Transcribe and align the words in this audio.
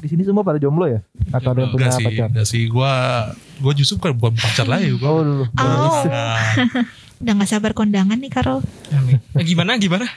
Di 0.00 0.08
sini 0.08 0.22
semua 0.22 0.40
pada 0.40 0.56
jomblo 0.56 0.84
ya? 0.84 1.04
Atau 1.30 1.52
ada 1.52 1.62
yang 1.62 1.70
punya 1.70 1.92
sih, 1.92 2.02
pacar? 2.02 2.28
enggak 2.28 2.46
sih. 2.46 2.64
Gua 2.66 2.92
gua 3.56 3.72
justru 3.72 3.96
bukan 3.96 4.12
bukan 4.16 4.34
pacar 4.34 4.64
lah 4.64 4.78
ya. 4.78 4.90
Gua 4.92 5.10
Oh 5.10 5.22
dulu. 5.22 5.44
Oh. 5.46 6.02
Udah 7.20 7.32
gak 7.36 7.50
sabar 7.50 7.72
kondangan 7.72 8.16
nih 8.16 8.32
Karol. 8.32 8.64
Eh, 9.36 9.44
gimana 9.44 9.76
gimana? 9.76 10.08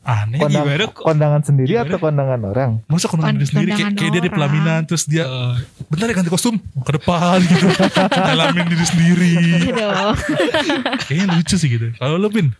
aneh. 0.00 0.40
Kondang- 0.40 0.64
gimana 0.64 0.84
kok? 0.88 1.04
kondangan 1.04 1.42
sendiri 1.44 1.68
Gimana? 1.68 1.84
atau 1.84 1.98
kondangan 2.00 2.40
orang? 2.48 2.70
Masa 2.88 3.06
kondangan 3.06 3.28
Kon- 3.28 3.36
diri 3.36 3.44
sendiri 3.46 3.68
kayak, 3.68 3.76
kondangan 3.84 4.00
kayak 4.00 4.10
dia 4.10 4.22
di 4.24 4.30
pelaminan 4.32 4.80
terus 4.82 5.04
dia 5.04 5.24
Eh, 5.28 5.54
bentar 5.84 6.08
ya 6.08 6.14
ganti 6.16 6.32
kostum 6.32 6.56
ke 6.56 6.92
depan 6.96 7.36
gitu. 7.44 7.68
Dalamin 8.32 8.64
diri 8.66 8.86
sendiri. 8.88 9.32
Aduh. 9.68 10.16
Kayaknya 11.04 11.26
lucu 11.30 11.54
sih 11.54 11.68
gitu. 11.68 11.86
Kalau 11.94 12.16
lu 12.16 12.32
Pin, 12.32 12.56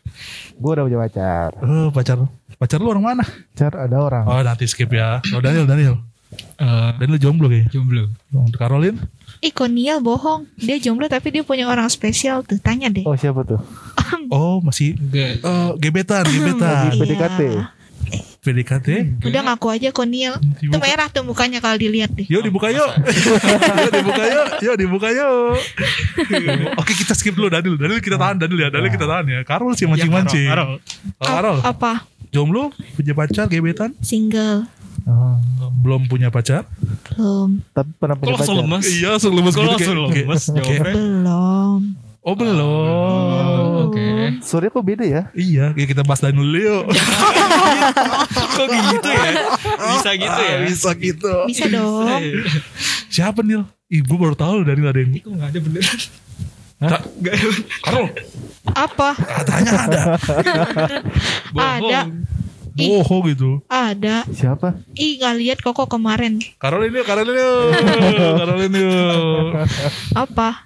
Gue 0.55 0.71
udah 0.71 0.85
punya 0.85 0.99
pacar. 1.01 1.49
oh, 1.57 1.89
pacar 1.89 2.17
pacar 2.59 2.79
lu 2.79 2.89
orang 2.91 3.05
mana? 3.07 3.25
Pacar 3.25 3.73
ada 3.81 3.97
orang. 3.97 4.25
Oh 4.29 4.45
nanti 4.45 4.69
skip 4.69 4.93
ya. 4.93 5.25
Oh 5.33 5.41
Daniel 5.41 5.65
Daniel. 5.65 5.97
Eh, 6.31 6.91
Daniel 6.97 7.19
jomblo 7.19 7.47
kayaknya. 7.47 7.71
jomblo. 7.71 8.03
Untuk 8.31 8.59
Caroline? 8.59 8.99
Ih 9.39 9.51
Koniel 9.51 9.99
bohong. 9.99 10.51
Dia 10.57 10.77
jomblo 10.77 11.07
tapi 11.07 11.31
dia 11.31 11.43
punya 11.43 11.65
orang 11.65 11.87
spesial 11.87 12.43
tuh. 12.43 12.59
Tanya 12.59 12.89
deh. 12.89 13.07
Oh 13.07 13.15
siapa 13.15 13.43
tuh? 13.43 13.61
Oh 14.29 14.59
masih 14.61 14.97
Enggak. 14.97 15.41
eh, 15.41 15.71
gebetan, 15.79 16.25
gebetan. 16.25 16.89
Lagi 16.89 16.99
PDKT. 16.99 17.41
Iya. 17.45 17.65
PDKT. 18.39 18.89
Udah 19.21 19.41
ngaku 19.45 19.69
aja 19.69 19.89
Koniel. 19.91 20.41
Itu 20.57 20.73
Dibuka. 20.73 20.81
merah 20.81 21.09
tuh 21.09 21.21
mukanya 21.23 21.61
kalau 21.61 21.77
dilihat 21.77 22.09
deh. 22.17 22.25
Yuk 22.25 22.41
dibuka 22.41 22.73
yuk. 22.73 22.89
yuk 23.85 23.93
dibuka 23.93 24.25
yuk. 24.25 24.47
Yuk 24.59 24.75
dibuka 24.81 25.09
yuk. 25.13 25.61
Oke 26.77 26.93
kita 26.95 27.13
skip 27.13 27.37
dulu 27.37 27.49
Daniel. 27.49 27.77
Daniel 27.77 28.01
kita 28.01 28.17
tahan 28.17 28.41
Daniel 28.41 28.65
ya. 28.65 28.69
Daniel 28.73 28.89
kita 28.89 29.05
tahan 29.05 29.25
ya. 29.29 29.39
Karol 29.45 29.77
sih 29.77 29.85
mancing-mancing. 29.85 30.49
Ya, 30.49 30.57
Karol, 30.57 30.71
Oh, 31.21 31.27
Karol. 31.27 31.57
Apa? 31.61 31.93
Jomblo? 32.29 32.73
Punya 32.97 33.13
pacar? 33.13 33.45
Gebetan? 33.47 33.93
Single. 34.01 34.65
Oh, 35.09 35.41
Belum 35.81 36.05
punya 36.05 36.29
pacar? 36.29 36.69
Belum. 37.09 37.65
tapi 37.73 37.89
pernah 37.97 38.13
punya 38.15 38.37
langsung 38.37 38.61
pacar. 38.61 38.69
lemes? 38.69 38.85
Iya 38.87 39.09
langsung 39.17 39.33
lemes 39.33 39.55
Kok 39.55 39.63
gitu 39.65 39.73
langsung 39.73 39.97
lemes 40.05 40.43
jawabnya? 40.47 40.93
Belum. 40.93 41.81
Oh 42.21 42.35
belum. 42.37 42.61
Oh, 42.61 43.89
Oke. 43.89 44.05
Sorry 44.45 44.69
kok 44.69 44.85
beda 44.85 45.01
ya? 45.01 45.23
Iya, 45.33 45.73
kayak 45.73 45.89
kita 45.89 46.03
bahas 46.05 46.21
Daniel 46.21 46.45
dulu 46.45 46.59
yuk. 46.61 46.85
Kok 48.59 48.67
gitu 48.69 49.09
ya? 49.09 49.31
Bisa 49.97 50.11
gitu 50.13 50.41
ya? 50.43 50.57
Bisa 50.61 50.91
gitu. 50.93 51.35
Bisa 51.49 51.65
dong. 51.67 52.05
Siapa 53.15 53.41
Nil? 53.41 53.65
Ibu 53.89 54.13
baru 54.15 54.37
tahu 54.37 54.61
Daniel 54.61 54.93
ada 54.93 55.01
yang 55.01 55.17
Kok 55.17 55.33
gak 55.33 55.49
ada 55.49 55.59
beneran? 55.59 55.99
Hah? 56.79 57.01
Gak 57.01 57.35
Karol, 57.81 58.07
Apa? 58.71 59.09
katanya 59.17 59.71
ada. 59.83 60.03
Ada. 61.59 62.01
Ih. 62.79 62.89
Bohong 63.03 63.27
gitu. 63.35 63.59
Ada. 63.67 64.23
Siapa? 64.31 64.79
Ih 64.95 65.19
nggak 65.19 65.35
lihat 65.43 65.59
koko 65.61 65.91
kemarin. 65.91 66.39
Karol 66.63 66.87
ini, 66.87 67.03
Karol 67.03 67.27
ini, 67.35 67.43
Karol 68.39 68.61
ini. 68.71 68.83
Apa? 70.15 70.63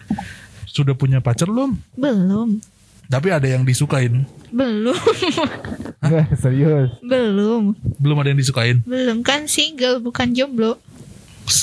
Sudah 0.68 0.92
punya 0.92 1.24
pacar 1.24 1.48
belum? 1.48 1.72
Belum. 1.96 2.60
Tapi 3.08 3.28
ada 3.28 3.44
yang 3.44 3.64
disukain. 3.64 4.24
Belum. 4.48 4.96
Enggak, 6.00 6.32
serius. 6.42 6.96
Belum. 7.00 7.76
Belum 8.00 8.16
ada 8.20 8.32
yang 8.32 8.40
disukain. 8.40 8.80
Belum 8.84 9.20
kan 9.20 9.48
single 9.48 10.00
bukan 10.00 10.32
jomblo. 10.32 10.80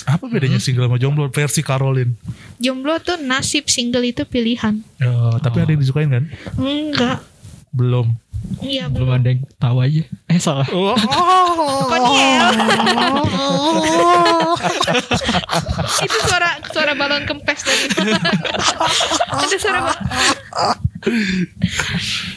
Apa 0.06 0.30
bedanya 0.30 0.62
single 0.62 0.86
sama 0.86 0.98
jomblo 1.02 1.32
versi 1.34 1.66
Caroline? 1.66 2.14
Jomblo 2.62 3.00
tuh 3.02 3.18
nasib 3.18 3.66
single 3.66 4.06
itu 4.06 4.26
pilihan. 4.30 4.82
Ya, 5.00 5.14
tapi 5.42 5.64
ada 5.64 5.70
yang 5.74 5.82
disukain 5.82 6.10
kan? 6.12 6.26
Enggak. 6.60 7.26
Belum. 7.74 8.14
Iya 8.60 8.86
Belum 8.86 9.08
belum. 9.08 9.18
ada 9.18 9.28
yang 9.30 9.42
tahu 9.56 9.78
aja. 9.80 10.04
Eh 10.28 10.36
salah. 10.38 10.68
Oh, 10.70 10.92
Koniel. 11.90 12.48
itu 16.02 16.18
suara 16.22 16.50
suara 16.68 16.92
balon 16.94 17.24
kempes 17.24 17.62
tadi. 17.62 17.86
Ada 19.32 19.56
suara 19.56 19.80
ba- 19.82 20.02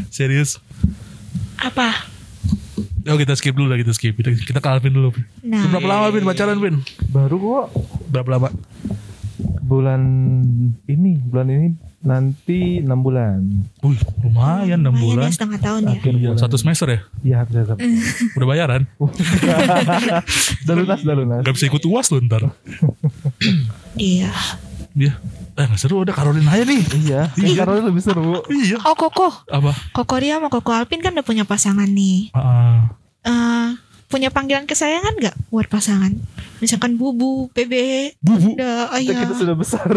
serius. 0.08 0.58
apa? 1.58 1.91
Oh 3.04 3.18
kita 3.18 3.34
skip 3.34 3.52
dulu 3.52 3.66
lah 3.66 3.78
kita 3.78 3.91
skip. 3.91 4.14
Kita, 4.14 4.30
kita 4.32 4.58
ke 4.58 4.68
Alvin 4.68 4.92
dulu. 4.92 5.10
Nah, 5.42 5.66
Berapa 5.68 5.86
lama 5.88 6.06
Vin 6.08 6.22
pacaran 6.22 6.58
Vin? 6.58 6.78
Baru 7.08 7.36
kok 7.36 7.66
Berapa 8.08 8.30
lama? 8.30 8.48
bulan 9.62 10.02
ini, 10.84 11.16
bulan 11.18 11.48
ini 11.48 11.68
nanti 12.02 12.78
6 12.78 12.90
bulan. 12.98 13.38
Wih 13.80 13.98
lumayan 14.20 14.78
6 14.78 14.84
lumayan 14.84 14.94
bulan. 14.98 15.24
ya 15.24 15.32
setengah 15.32 15.58
tahun 15.58 15.80
ya. 15.82 15.94
Akhir 15.96 16.12
Iya, 16.12 16.28
bulan. 16.28 16.38
satu 16.38 16.56
semester 16.56 16.86
ya? 16.86 17.00
Iya, 17.22 17.38
bisa 17.42 17.60
bisa. 17.62 17.74
Udah 18.36 18.46
bayaran? 18.46 18.82
Udah 20.62 20.74
lunas, 20.74 20.98
udah 21.00 21.16
lunas. 21.16 21.41
Gak 21.42 21.54
bisa 21.54 21.66
ikut 21.66 21.82
uas 21.84 22.06
lu 22.08 22.18
ntar. 22.22 22.42
Iya. 23.94 24.32
Iya. 24.92 25.12
Eh 25.52 25.64
gak 25.64 25.76
seru 25.76 26.00
udah 26.00 26.10
Caroline 26.10 26.48
aja 26.48 26.64
nih. 26.64 26.82
Iya, 26.98 27.20
kan 27.28 27.52
karena 27.56 27.86
lebih 27.86 28.00
seru. 28.00 28.41
Iya. 28.48 28.80
Oh 28.82 28.96
Koko, 28.96 29.28
Apa? 29.46 29.72
Koko 29.92 30.14
Ria 30.16 30.36
sama 30.36 30.48
Koko 30.48 30.72
Alpin 30.72 30.98
kan 30.98 31.12
udah 31.12 31.22
punya 31.22 31.44
pasangan 31.44 31.86
nih. 31.86 32.32
Ah, 32.32 32.88
Eh, 33.22 33.68
punya 34.08 34.28
panggilan 34.28 34.66
kesayangan 34.66 35.14
nggak 35.14 35.36
buat 35.48 35.68
pasangan? 35.68 36.10
Misalkan 36.62 36.94
bubu, 36.94 37.50
bebe, 37.50 38.14
bubu. 38.22 38.54
udah 38.54 38.86
Kita, 38.86 38.96
ayah. 38.96 39.18
kita 39.20 39.34
sudah 39.34 39.56
besar. 39.58 39.90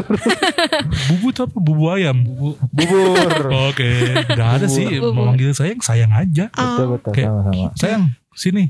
Bubu 1.13 1.29
itu 1.29 1.41
apa? 1.45 1.57
Bubu 1.61 1.83
ayam. 1.87 2.17
Bubu. 2.25 2.57
Bubur. 2.73 3.45
Oke. 3.69 3.89
Gak 4.25 4.49
ada 4.57 4.65
sih. 4.65 4.97
Bubu. 4.97 5.13
Memanggil 5.13 5.53
sayang, 5.53 5.77
sayang 5.79 6.09
aja. 6.09 6.49
Betul, 6.49 6.65
Oh, 6.81 6.87
betul. 6.97 7.11
Kayak- 7.13 7.29
Sama-sama. 7.29 7.69
Sayang, 7.77 8.03
sini. 8.33 8.63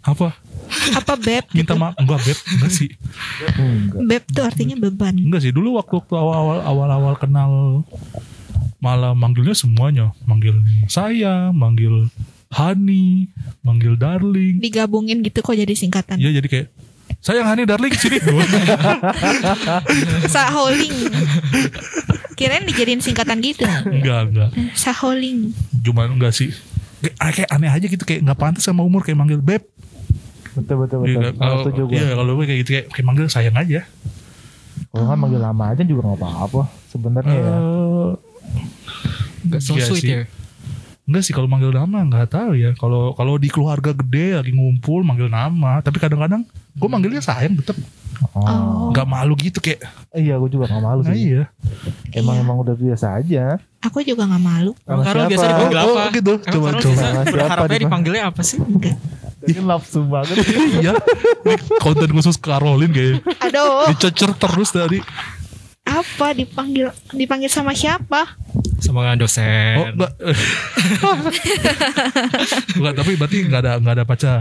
Apa? 0.00 0.38
apa 0.92 1.14
beb? 1.16 1.46
Minta 1.50 1.74
maaf. 1.74 1.94
Enggak, 1.96 2.22
Beb. 2.22 2.38
Enggak 2.48 2.70
sih. 2.70 2.90
Beb 4.00 4.22
tuh 4.28 4.44
artinya 4.44 4.74
beban. 4.76 5.14
Enggak 5.16 5.42
sih. 5.42 5.50
Dulu 5.50 5.78
waktu, 5.78 5.98
waktu 5.98 6.14
awal-awal 6.14 6.58
awal-awal 6.62 7.14
kenal 7.16 7.82
malah 8.78 9.18
manggilnya 9.18 9.54
semuanya. 9.54 10.14
Manggil 10.22 10.54
saya, 10.86 11.50
manggil 11.50 12.06
Hani, 12.46 13.26
manggil 13.60 13.98
Darling. 13.98 14.62
Digabungin 14.62 15.18
gitu 15.20 15.42
kok 15.42 15.52
jadi 15.52 15.74
singkatan. 15.74 16.16
Iya 16.16 16.38
jadi 16.38 16.46
kayak 16.46 16.66
sayang 17.26 17.42
Hani 17.44 17.66
Darling 17.66 17.90
sini. 17.92 18.22
Saholing. 20.28 20.94
Kirain 22.36 22.62
dijadiin 22.62 23.00
singkatan 23.00 23.40
gitu. 23.40 23.66
enggak, 23.66 24.30
enggak. 24.30 24.50
Saholing. 24.72 25.50
Cuma 25.82 26.06
enggak 26.06 26.30
sih. 26.30 26.54
Kayak, 27.02 27.34
kayak 27.34 27.50
aneh 27.50 27.70
aja 27.70 27.86
gitu 27.86 28.04
kayak 28.04 28.20
nggak 28.22 28.38
pantas 28.38 28.62
sama 28.62 28.80
umur 28.80 29.02
kayak 29.02 29.16
manggil 29.16 29.40
beb. 29.40 29.62
Betul, 30.54 30.86
betul, 30.86 30.98
Iya, 31.04 31.18
betul. 31.28 31.32
kalau 31.36 31.56
Setuju 31.60 31.82
gue. 31.84 31.94
iya 31.94 32.08
kalau 32.14 32.32
gue 32.32 32.44
kayak 32.46 32.58
gitu 32.62 32.70
kayak, 32.72 32.86
kayak 32.88 33.06
manggil 33.06 33.26
sayang 33.26 33.56
aja. 33.56 33.80
Kalau 34.88 35.04
nggak 35.04 35.18
manggil 35.18 35.40
lama 35.42 35.64
aja 35.68 35.82
juga 35.82 36.00
nggak 36.06 36.18
apa-apa. 36.18 36.62
Sebenarnya 36.88 37.34
ya. 37.34 37.52
Eh, 37.52 38.10
Gak 39.46 39.60
so 39.62 39.74
Iya 39.74 39.84
sweet 39.84 40.02
sih. 40.02 40.10
ya. 40.10 40.20
Enggak 41.06 41.22
sih 41.22 41.30
kalau 41.30 41.46
manggil 41.46 41.70
nama 41.70 42.02
nggak 42.02 42.28
tahu 42.28 42.52
ya. 42.52 42.74
Kalau 42.74 43.14
kalau 43.14 43.38
di 43.38 43.46
keluarga 43.46 43.94
gede 43.94 44.36
lagi 44.36 44.50
ngumpul 44.50 45.00
manggil 45.00 45.26
nama, 45.26 45.78
tapi 45.78 45.96
kadang-kadang 45.96 46.42
gue 46.74 46.88
manggilnya 46.88 47.20
sayang 47.20 47.54
tetap 47.56 47.78
Oh. 48.32 48.88
nggak 48.90 49.04
malu 49.04 49.36
gitu 49.36 49.60
kayak. 49.60 49.84
Iya, 50.10 50.40
gue 50.40 50.48
juga 50.48 50.64
nggak 50.66 50.82
malu 50.82 51.00
Nah, 51.04 51.12
sih. 51.12 51.20
iya. 51.30 51.42
Emang 52.10 52.34
Iya. 52.34 52.42
emang 52.42 52.56
udah 52.58 52.72
biasa 52.72 53.06
aja. 53.14 53.60
Aku 53.78 54.00
juga 54.00 54.24
nggak 54.24 54.40
malu. 54.40 54.72
Sama 54.82 55.04
Karol 55.04 55.20
siapa? 55.20 55.30
biasa 55.30 55.44
dipanggil 55.46 55.76
Oh, 55.78 55.84
apa? 55.86 56.02
gitu. 56.10 56.32
Emang 56.34 56.48
Coba, 56.48 56.66
Karol 56.66 56.80
coba. 56.82 57.04
berharapnya 57.22 57.52
dipanggil? 57.52 57.78
dipanggilnya 57.78 58.22
apa 58.24 58.40
sih? 58.40 58.56
Enggak. 58.58 58.96
Ini 59.46 59.60
nafsu 59.62 60.00
banget. 60.02 60.36
iya. 60.80 60.92
Konten 61.78 62.08
khusus 62.10 62.36
Caroline 62.36 62.88
kayaknya. 62.90 63.20
Aduh, 63.38 63.84
Dicecer 63.92 64.30
terus 64.32 64.70
tadi. 64.70 64.98
Apa 65.96 66.32
dipanggil 66.32 66.92
dipanggil 67.10 67.48
sama 67.48 67.72
siapa? 67.72 68.36
Sama 68.78 69.00
Oh 69.00 69.18
dosen. 69.18 69.92
enggak. 72.76 72.94
tapi 72.94 73.12
berarti 73.16 73.36
enggak 73.46 73.60
ada 73.64 73.72
enggak 73.80 73.94
ada 73.96 74.04
pacar. 74.04 74.40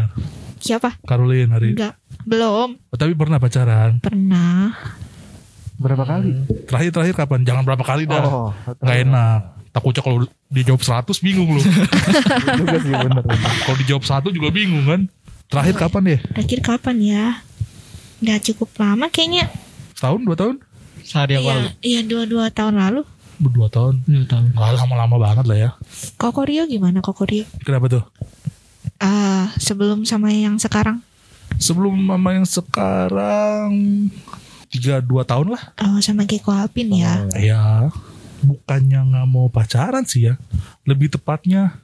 Siapa? 0.60 0.98
Caroline 1.06 1.52
hari. 1.52 1.78
Enggak. 1.78 1.96
Belum 2.26 2.74
Oh, 2.76 2.98
tapi 2.98 3.14
pernah 3.14 3.38
pacaran. 3.38 4.02
pernah. 4.02 4.74
Berapa 5.76 6.08
kali? 6.08 6.32
Terakhir 6.68 6.92
terakhir 6.96 7.16
kapan? 7.20 7.44
Jangan 7.44 7.64
berapa 7.68 7.84
kali 7.84 8.08
dah. 8.08 8.24
Oh, 8.24 8.50
Nggak 8.80 8.98
enak. 9.08 9.40
Takutnya 9.76 10.02
kalau 10.08 10.24
dijawab 10.48 10.80
100 10.80 11.20
bingung 11.20 11.52
lu. 11.52 11.60
kalau 13.68 13.78
dijawab 13.84 14.04
satu 14.08 14.32
juga 14.32 14.48
bingung 14.56 14.88
kan. 14.88 15.02
Terakhir 15.52 15.76
kapan 15.76 16.16
deh? 16.16 16.20
Terakhir 16.32 16.60
kapan 16.64 16.96
ya? 17.04 17.26
Udah 18.24 18.40
cukup 18.40 18.72
lama 18.80 19.12
kayaknya. 19.12 19.52
Setahun, 20.00 20.24
dua 20.24 20.36
tahun? 20.40 20.56
Sehari 21.06 21.38
yang 21.38 21.46
Iya, 21.46 21.54
lalu. 21.54 21.68
iya 21.86 22.00
dua 22.02 22.24
dua 22.26 22.46
tahun 22.50 22.76
lalu. 22.76 23.02
Dua 23.38 23.68
tahun. 23.70 24.02
Dua 24.04 24.26
tahun. 24.26 24.44
Nggak 24.52 24.72
lama-lama 24.82 25.16
banget 25.22 25.46
lah 25.46 25.58
ya. 25.58 25.70
Koko 26.18 26.42
Rio 26.42 26.66
gimana 26.66 27.00
Koko 27.00 27.24
Rio? 27.24 27.46
Kenapa 27.62 27.86
tuh? 27.88 28.04
Ah, 28.98 29.54
sebelum 29.56 30.02
sama 30.04 30.32
yang 30.32 30.58
sekarang. 30.58 31.04
Sebelum 31.56 31.94
mama 31.94 32.34
yang 32.34 32.48
sekarang 32.48 33.70
tiga 34.68 35.00
dua 35.00 35.24
tahun 35.24 35.56
lah. 35.56 35.64
Oh, 35.84 36.00
sama 36.02 36.26
Keko 36.26 36.52
Alpin 36.52 36.90
ya. 36.92 37.28
Ya, 37.38 37.88
bukannya 38.42 39.00
nggak 39.04 39.28
mau 39.30 39.48
pacaran 39.48 40.04
sih 40.04 40.28
ya. 40.28 40.36
Lebih 40.84 41.14
tepatnya 41.14 41.78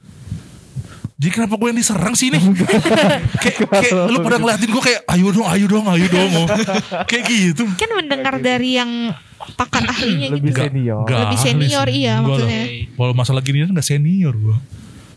Jadi 1.22 1.38
kenapa 1.38 1.54
gue 1.54 1.70
yang 1.70 1.78
diserang 1.78 2.18
sih 2.18 2.34
nih? 2.34 2.42
kayak, 3.46 3.70
kayak 3.70 4.10
lu 4.10 4.18
pada 4.26 4.42
ngeliatin 4.42 4.74
gue 4.74 4.82
kayak 4.82 5.00
ayo 5.06 5.30
dong, 5.30 5.46
ayo 5.46 5.66
dong, 5.70 5.86
ayo 5.86 6.06
dong. 6.10 6.30
Oh. 6.34 6.46
kayak 7.10 7.24
gitu. 7.30 7.62
Kan 7.78 7.94
mendengar 7.94 8.42
dari 8.42 8.74
yang 8.74 9.14
pakar 9.54 9.86
ahlinya 9.86 10.34
Lebih 10.34 10.50
gitu. 10.50 10.58
senior. 10.66 11.06
Nggak 11.06 11.18
Lebih 11.22 11.38
senior, 11.38 11.86
sih. 11.86 11.94
iya, 12.02 12.14
Enggak 12.18 12.42
lah. 12.42 12.50
maksudnya. 12.50 12.62
Kalau 12.98 13.14
masalah 13.14 13.40
gini 13.46 13.62
kan 13.62 13.70
gak 13.70 13.86
senior 13.86 14.34
gue. 14.34 14.56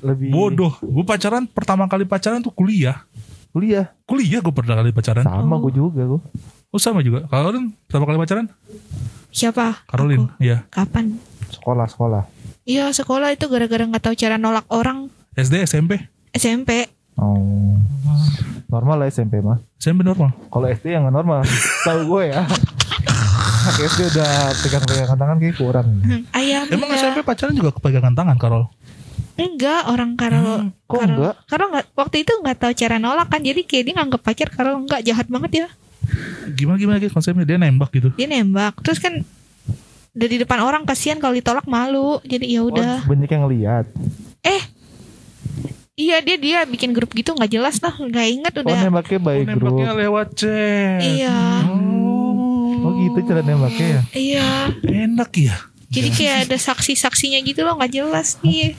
Lebih 0.05 0.29
Bodoh. 0.29 0.73
Gue 0.77 1.05
pacaran 1.09 1.49
pertama 1.49 1.89
kali 1.89 2.05
pacaran 2.05 2.37
tuh 2.45 2.53
kuliah. 2.53 3.01
kuliah. 3.49 3.89
Kuliah 4.05 4.45
gue 4.45 4.53
pertama 4.53 4.85
kali 4.85 4.93
pacaran. 4.93 5.25
Sama 5.25 5.57
gue 5.57 5.73
juga 5.73 6.05
gue. 6.05 6.21
Oh 6.69 6.77
sama 6.77 7.01
juga. 7.01 7.25
Karolin 7.33 7.73
pertama 7.89 8.05
kali 8.13 8.17
pacaran? 8.21 8.45
Siapa? 9.33 9.89
Karolin. 9.89 10.29
Iya. 10.37 10.69
Kapan? 10.69 11.17
Sekolah 11.49 11.89
sekolah. 11.89 12.23
Iya 12.61 12.93
sekolah 12.93 13.33
itu 13.33 13.49
gara-gara 13.49 13.89
nggak 13.89 14.05
tahu 14.05 14.13
cara 14.13 14.37
nolak 14.37 14.69
orang 14.69 15.09
SD, 15.35 15.67
SMP. 15.67 15.99
SMP. 16.31 16.87
Oh. 17.15 17.75
Normal 18.65 18.95
lah 18.97 19.07
SMP 19.07 19.39
mah. 19.39 19.59
SMP 19.75 20.01
normal. 20.01 20.31
Kalau 20.47 20.65
SD 20.65 20.91
yang 20.91 21.07
nggak 21.07 21.15
normal. 21.15 21.39
Tahu 21.87 21.99
gue 22.05 22.23
ya. 22.31 22.43
Anak 23.65 23.77
SD 23.81 23.99
udah 24.11 24.31
pegang-pegangan 24.61 25.17
tangan 25.17 25.37
kayak 25.37 25.55
kurang. 25.55 25.87
Hmm, 26.01 26.23
Ayam. 26.31 26.65
Emang 26.67 26.87
enggak. 26.87 27.01
SMP 27.01 27.17
pacaran 27.21 27.53
juga 27.53 27.71
kepegangan 27.73 28.13
tangan 28.13 28.37
Karol? 28.37 28.63
Enggak, 29.35 29.81
orang 29.91 30.15
Karol. 30.15 30.71
kok 30.81 30.95
Karol- 30.95 31.11
enggak? 31.11 31.35
Karol 31.45 31.67
nggak 31.69 31.85
waktu 31.93 32.15
itu 32.23 32.31
nggak 32.39 32.57
tahu 32.57 32.71
cara 32.71 32.95
nolak 32.95 33.27
kan, 33.27 33.41
jadi 33.43 33.61
kayak 33.63 33.83
dia 33.83 33.93
nganggep 33.93 34.21
pacar 34.23 34.47
Karol 34.47 34.75
enggak 34.79 35.01
jahat 35.03 35.27
banget 35.27 35.51
ya. 35.51 35.67
Gimana 36.55 36.77
gimana 36.79 36.97
gitu 37.03 37.11
konsepnya 37.11 37.43
dia 37.43 37.59
nembak 37.59 37.91
gitu. 37.91 38.15
Dia 38.15 38.27
nembak, 38.29 38.79
terus 38.79 39.01
kan 39.01 39.19
udah 40.15 40.27
di 40.29 40.37
depan 40.39 40.63
orang 40.63 40.87
kasihan 40.87 41.19
kalau 41.19 41.35
ditolak 41.35 41.67
malu, 41.67 42.23
jadi 42.23 42.47
ya 42.47 42.61
udah. 42.63 43.03
Oh, 43.03 43.11
banyak 43.11 43.27
yang 43.27 43.43
ngeliat. 43.43 43.85
Eh, 44.39 44.61
iya 45.95 46.19
dia 46.19 46.35
dia 46.35 46.59
bikin 46.63 46.91
grup 46.91 47.11
gitu 47.11 47.31
nggak 47.31 47.47
jelas 47.49 47.79
lah, 47.79 47.95
nggak 47.95 48.27
inget 48.29 48.53
Oh 48.53 48.61
udah. 48.61 48.79
nembaknya 48.81 49.17
by 49.17 49.31
Oh, 49.31 49.43
group. 49.45 49.47
nembaknya 49.47 49.91
lewat 49.97 50.27
chat. 50.35 50.99
Iya, 50.99 51.37
Oh 52.77 52.91
gitu 52.93 53.17
cara 53.23 53.41
nembaknya 53.41 53.87
ya. 53.87 54.01
iya. 54.13 54.47
Enak 54.83 55.31
ya. 55.33 55.55
Jadi 55.87 56.09
kayak 56.11 56.37
ada 56.45 56.57
saksi-saksinya 56.57 57.39
gitu 57.41 57.63
loh 57.63 57.79
nggak 57.79 57.93
jelas 57.93 58.35
nih. 58.41 58.75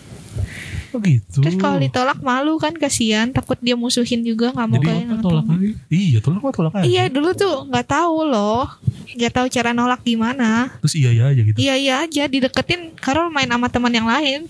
Oh 0.93 1.01
gitu. 1.01 1.41
Terus 1.41 1.57
kalau 1.57 1.77
ditolak 1.77 2.21
malu 2.21 2.57
kan 2.57 2.73
kasihan, 2.73 3.29
takut 3.29 3.57
dia 3.59 3.75
musuhin 3.75 4.21
juga 4.21 4.53
nggak 4.53 4.67
mau 4.67 4.79
kayak 4.79 5.05
tolak 5.19 5.47
lagi? 5.47 5.71
Iya 5.89 6.19
tolak 6.21 6.41
apa 6.41 6.51
tolak 6.53 6.73
aja. 6.75 6.85
Iya 6.85 7.05
dulu 7.09 7.31
tuh 7.33 7.65
nggak 7.67 7.87
tahu 7.87 8.17
loh, 8.27 8.65
nggak 9.11 9.33
tahu 9.33 9.47
cara 9.49 9.71
nolak 9.73 10.01
gimana. 10.03 10.69
Terus 10.85 10.95
iya 10.95 11.11
iya 11.11 11.25
aja 11.27 11.41
gitu. 11.43 11.57
Iya 11.57 11.75
iya 11.75 11.95
aja 12.01 12.23
dideketin 12.27 12.93
Karol 12.95 13.29
main 13.29 13.49
sama 13.49 13.67
teman 13.67 13.91
yang 13.91 14.07
lain. 14.07 14.47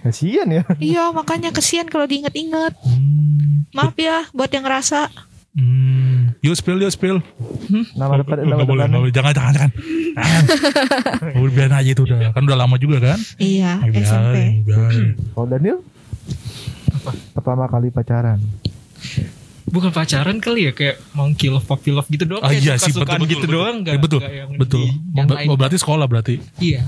Kasian 0.00 0.48
ya. 0.48 0.62
Iya 0.80 1.10
makanya 1.10 1.50
kesian 1.50 1.86
kalau 1.86 2.04
diinget-inget. 2.04 2.72
Hmm. 2.80 3.66
Maaf 3.70 3.94
ya 3.94 4.24
buat 4.30 4.48
yang 4.48 4.62
ngerasa. 4.62 5.10
Hmm. 5.52 6.38
Yuk 6.38 6.54
spill 6.54 6.78
yuk 6.78 6.90
spill. 6.90 7.18
Nama 7.94 8.22
depan 8.22 8.36
nama 8.40 8.56
Nggak 8.56 8.68
boleh, 8.68 8.78
depan. 8.78 8.88
nggak 8.88 9.02
boleh. 9.02 9.12
Jangan 9.12 9.32
jangan 9.32 9.52
jangan. 9.52 9.70
Jangan. 10.14 10.42
Udah 11.42 11.52
biarin 11.52 11.74
aja 11.74 11.90
itu 11.90 12.02
udah. 12.04 12.18
Kan 12.30 12.42
udah 12.44 12.58
lama 12.58 12.76
juga 12.76 12.96
kan. 13.04 13.18
Iya 13.36 13.82
Biarin, 13.82 14.04
SMP. 14.04 14.36
biarin. 14.62 15.06
Kalau 15.32 15.46
Daniel? 15.46 15.78
Pertama 17.32 17.64
kali 17.66 17.88
pacaran. 17.88 18.38
Bukan 19.68 19.90
pacaran 19.90 20.36
kali 20.38 20.66
ya 20.66 20.72
kayak 20.72 20.96
monkey 21.12 21.48
love 21.48 21.62
puppy 21.62 21.90
love 21.90 22.06
gitu 22.06 22.24
doang. 22.24 22.40
Ah 22.40 22.48
kayak 22.48 22.60
iya 22.60 22.74
sih 22.74 22.90
betul 22.90 23.04
betul. 23.04 23.26
gitu 23.26 23.38
betul. 23.40 23.54
doang. 23.54 23.76
Nggak- 23.80 24.00
betul. 24.00 24.20
yang 24.22 24.50
betul. 24.54 24.80
di- 24.82 24.96
yang 25.12 25.26
Ber- 25.26 25.36
lain. 25.38 25.48
berarti 25.54 25.76
sekolah 25.76 26.06
berarti. 26.06 26.34
Iya. 26.58 26.82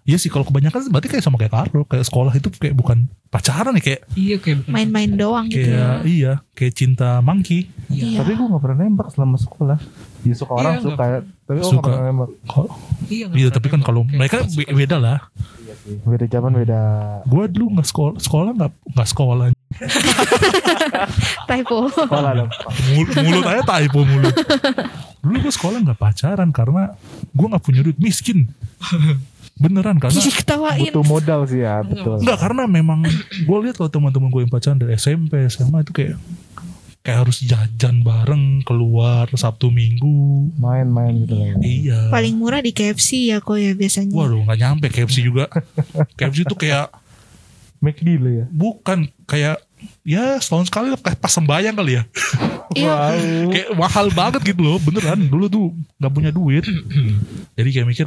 Iya 0.00 0.16
sih 0.16 0.26
kalau 0.26 0.42
kebanyakan 0.42 0.90
berarti 0.90 1.08
kayak 1.08 1.22
sama 1.22 1.36
kayak 1.36 1.52
Karo, 1.52 1.84
kayak 1.84 2.02
sekolah 2.02 2.32
itu 2.32 2.48
kayak 2.52 2.74
bukan 2.74 2.98
pacaran 3.28 3.76
ya 3.76 3.82
kayak 3.84 4.00
Iya 4.12 4.36
kayak 4.38 4.58
Main-main 4.66 5.10
doang 5.12 5.46
gitu. 5.46 5.70
kayak 5.70 6.02
iya, 6.02 6.32
kayak 6.50 6.74
cinta 6.74 7.20
monkey. 7.20 7.70
Iya. 7.86 8.18
Tapi 8.18 8.34
gue 8.34 8.46
gak 8.48 8.58
pernah 8.60 8.78
nembak 8.80 9.08
selama 9.10 9.36
sekolah. 9.36 9.78
Ya 10.20 10.34
suka 10.34 10.52
orang 10.52 10.72
Iya, 10.72 10.82
suka. 10.82 11.04
Tapi 11.44 11.56
gue 11.56 11.68
Suka. 11.68 11.78
gak 11.78 11.84
pernah 11.86 12.08
nembak. 12.08 12.30
Iya, 13.06 13.26
Iya, 13.30 13.48
tapi 13.50 13.66
kan 13.68 13.80
kalau 13.80 14.02
mereka 14.02 14.42
beda 14.66 14.96
lah. 14.98 15.18
Beda 16.02 16.26
zaman 16.28 16.52
beda. 16.54 16.80
Gua 17.24 17.44
dulu 17.46 17.72
nggak 17.72 17.86
sekolah, 17.86 18.14
sekolah 18.18 18.50
nggak 18.52 18.72
nggak 18.90 19.08
sekolah. 19.08 19.46
Typo. 21.50 21.76
Sekolah 21.90 22.32
dong. 22.36 22.50
Mulut, 22.94 23.14
mulut 23.20 23.44
aja 23.48 23.62
typo 23.64 24.00
mulut. 24.04 24.34
Dulu 25.20 25.36
gue 25.44 25.52
sekolah 25.52 25.78
nggak 25.84 25.98
pacaran 26.00 26.48
karena 26.52 26.94
gue 27.32 27.46
nggak 27.46 27.64
punya 27.64 27.80
duit, 27.84 27.98
miskin. 28.00 28.48
Beneran 29.60 30.00
karena. 30.00 30.16
Butuh 30.16 31.04
modal 31.04 31.40
sih 31.44 31.60
ya, 31.60 31.84
betul. 31.84 32.20
Enggak 32.20 32.38
karena 32.40 32.62
memang 32.64 33.04
gue 33.44 33.58
lihat 33.64 33.76
kalau 33.76 33.90
teman-teman 33.92 34.28
gue 34.32 34.40
yang 34.48 34.52
pacaran 34.52 34.78
dari 34.80 34.96
SMP 34.96 35.44
SMA 35.52 35.84
itu 35.84 35.92
kayak 35.92 36.16
kayak 37.00 37.18
harus 37.24 37.40
jajan 37.40 38.04
bareng 38.04 38.60
keluar 38.64 39.28
Sabtu 39.32 39.72
Minggu. 39.72 40.52
Main-main 40.60 41.24
gitu 41.24 41.36
lah. 41.36 41.48
ya. 41.48 41.54
Iya. 41.60 42.00
Paling 42.12 42.34
murah 42.36 42.60
di 42.60 42.72
KFC 42.76 43.32
ya 43.32 43.40
kok 43.40 43.56
ya 43.56 43.72
biasanya. 43.72 44.12
Waduh 44.12 44.44
nggak 44.44 44.58
nyampe 44.60 44.86
KFC 44.92 45.24
juga. 45.24 45.48
KFC 46.20 46.44
itu 46.44 46.56
kayak 46.56 46.92
McD 47.80 48.08
lo 48.20 48.28
ya. 48.28 48.46
bukan 48.52 49.08
kayak 49.24 49.56
ya 50.02 50.38
setahun 50.38 50.68
sekali 50.68 50.88
lah 50.92 50.98
kayak 50.98 51.18
pas 51.18 51.32
sembayang 51.32 51.74
kali 51.76 51.92
ya. 51.98 52.02
Iya. 52.74 52.94
Wow. 53.10 53.50
kayak 53.50 53.68
mahal 53.74 54.06
banget 54.14 54.54
gitu 54.54 54.62
loh 54.62 54.78
beneran 54.78 55.26
dulu 55.26 55.50
tuh 55.50 55.66
nggak 55.98 56.12
punya 56.14 56.30
duit. 56.30 56.62
Jadi 57.58 57.68
kayak 57.74 57.88
mikir 57.90 58.06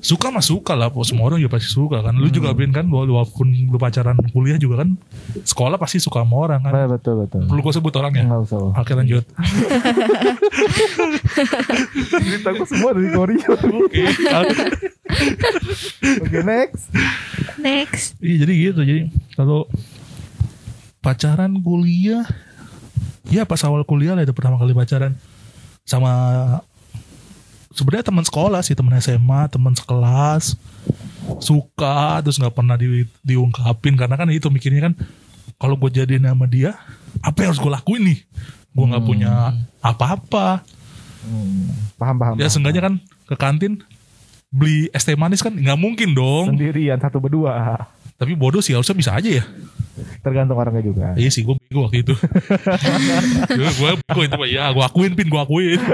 suka 0.00 0.32
mah 0.32 0.40
suka 0.40 0.72
lah 0.72 0.88
semua 1.04 1.28
orang 1.28 1.36
juga 1.36 1.60
pasti 1.60 1.68
suka 1.68 2.00
kan 2.00 2.16
lu 2.16 2.32
juga 2.32 2.48
bin 2.56 2.72
kan 2.72 2.88
walaupun 2.88 3.68
lu 3.68 3.76
pacaran 3.76 4.16
kuliah 4.32 4.56
juga 4.56 4.80
kan 4.80 4.96
sekolah 5.44 5.76
pasti 5.76 6.00
suka 6.00 6.24
sama 6.24 6.48
orang 6.48 6.64
kan 6.64 6.72
Nah, 6.72 6.88
betul 6.96 7.26
betul. 7.26 7.44
perlu 7.44 7.60
gue 7.60 7.74
sebut 7.76 7.92
orangnya 7.92 8.24
Enggak 8.24 8.40
usah. 8.48 8.72
Oke 8.72 8.92
lanjut. 8.96 9.24
Cerita 12.08 12.48
gue 12.56 12.66
semua 12.68 12.90
dari 12.96 13.10
Korea. 13.12 13.48
Oke. 13.52 14.04
Oke 16.24 16.38
next. 16.40 16.82
Next. 17.60 18.04
Iya 18.20 18.34
jadi 18.46 18.52
gitu. 18.54 18.80
Jadi 18.80 19.00
kalau 19.36 19.68
pacaran 21.06 21.62
kuliah, 21.62 22.26
ya 23.30 23.46
pas 23.46 23.62
awal 23.62 23.86
kuliah 23.86 24.18
lah 24.18 24.26
itu 24.26 24.34
pertama 24.34 24.58
kali 24.58 24.74
pacaran. 24.74 25.14
Sama 25.86 26.10
sebenarnya 27.70 28.10
teman 28.10 28.26
sekolah 28.26 28.58
sih 28.66 28.74
teman 28.74 28.98
SMA 28.98 29.46
teman 29.46 29.78
sekelas. 29.78 30.58
Suka 31.38 32.18
terus 32.26 32.42
nggak 32.42 32.58
pernah 32.58 32.74
di, 32.74 33.06
diungkapin. 33.22 33.94
Karena 33.94 34.18
kan 34.18 34.26
itu 34.34 34.50
mikirnya 34.50 34.90
kan 34.90 34.94
kalau 35.62 35.78
gue 35.78 35.94
jadi 35.94 36.18
nama 36.18 36.42
dia 36.50 36.74
apa 37.22 37.46
yang 37.46 37.54
harus 37.54 37.62
gue 37.62 37.70
lakuin 37.70 38.02
nih? 38.02 38.18
Gue 38.74 38.86
nggak 38.90 39.06
punya 39.06 39.54
apa-apa. 39.78 40.66
Hmm, 41.22 41.70
paham 41.98 42.16
paham. 42.18 42.34
ya 42.34 42.46
paham. 42.46 42.50
seenggaknya 42.50 42.82
kan 42.82 42.94
ke 43.26 43.34
kantin 43.34 43.72
beli 44.54 44.86
es 44.94 45.02
teh 45.02 45.18
manis 45.18 45.42
kan 45.42 45.54
nggak 45.54 45.78
mungkin 45.78 46.18
dong. 46.18 46.50
Sendirian 46.50 46.98
satu 46.98 47.22
berdua. 47.22 47.86
tapi 48.16 48.32
bodoh 48.32 48.64
sih 48.64 48.72
harusnya 48.72 48.96
bisa 48.96 49.12
aja 49.12 49.28
ya 49.28 49.44
Tergantung 50.20 50.60
orangnya 50.60 50.84
juga. 50.84 51.16
iya 51.16 51.32
sih 51.32 51.40
gue 51.40 51.56
bego 51.56 51.88
waktu 51.88 52.04
itu. 52.04 52.14
Gue 53.58 53.96
bego 53.96 54.20
itu 54.24 54.36
ya 54.52 54.68
gue 54.72 54.84
akuin 54.84 55.12
pin 55.16 55.28
gue 55.28 55.40
akuin. 55.40 55.80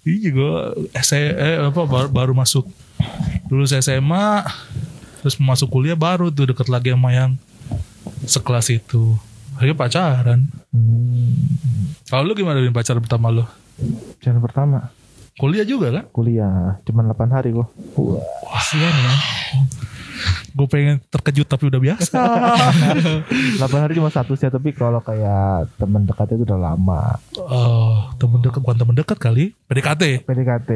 Iya 0.00 0.28
gue 0.32 0.54
eh, 0.96 1.58
apa 1.60 1.82
baru, 1.84 2.08
baru 2.08 2.32
masuk. 2.32 2.64
Lulus 3.52 3.76
SMA 3.76 4.46
terus 5.20 5.36
masuk 5.36 5.68
kuliah 5.68 5.98
baru 5.98 6.32
tuh 6.32 6.48
deket 6.48 6.72
lagi 6.72 6.88
sama 6.94 7.12
yang 7.12 7.36
sekelas 8.24 8.72
itu. 8.72 9.18
Akhirnya 9.60 9.76
pacaran. 9.76 10.40
Hmm, 10.72 11.36
kalau 12.08 12.24
lu 12.24 12.32
gimana 12.32 12.64
dengan 12.64 12.72
pacaran 12.72 13.04
pertama 13.04 13.28
lu? 13.28 13.44
Channel 14.24 14.40
pertama. 14.40 14.88
Kuliah 15.36 15.68
juga 15.68 15.92
kan? 15.92 16.04
Kuliah 16.08 16.80
cuman 16.88 17.12
8 17.12 17.36
hari 17.36 17.52
kok. 17.52 17.68
Wah, 18.00 18.24
kasihan 18.56 18.92
ya 18.92 19.12
gue 20.50 20.66
pengen 20.66 20.96
terkejut 21.08 21.46
tapi 21.46 21.70
udah 21.70 21.80
biasa 21.80 22.16
8 23.60 23.84
hari 23.84 23.92
cuma 23.96 24.10
satu 24.10 24.34
sih 24.34 24.50
tapi 24.50 24.74
kalau 24.74 25.00
kayak 25.00 25.70
teman 25.78 26.04
dekatnya 26.04 26.40
itu 26.40 26.44
udah 26.46 26.60
lama. 26.72 27.16
oh 27.36 28.10
temen 28.18 28.38
dekat 28.42 28.60
bukan 28.60 28.76
temen 28.76 28.94
dekat 28.96 29.18
kali 29.18 29.52
PDKT 29.70 30.26
PDKT 30.26 30.70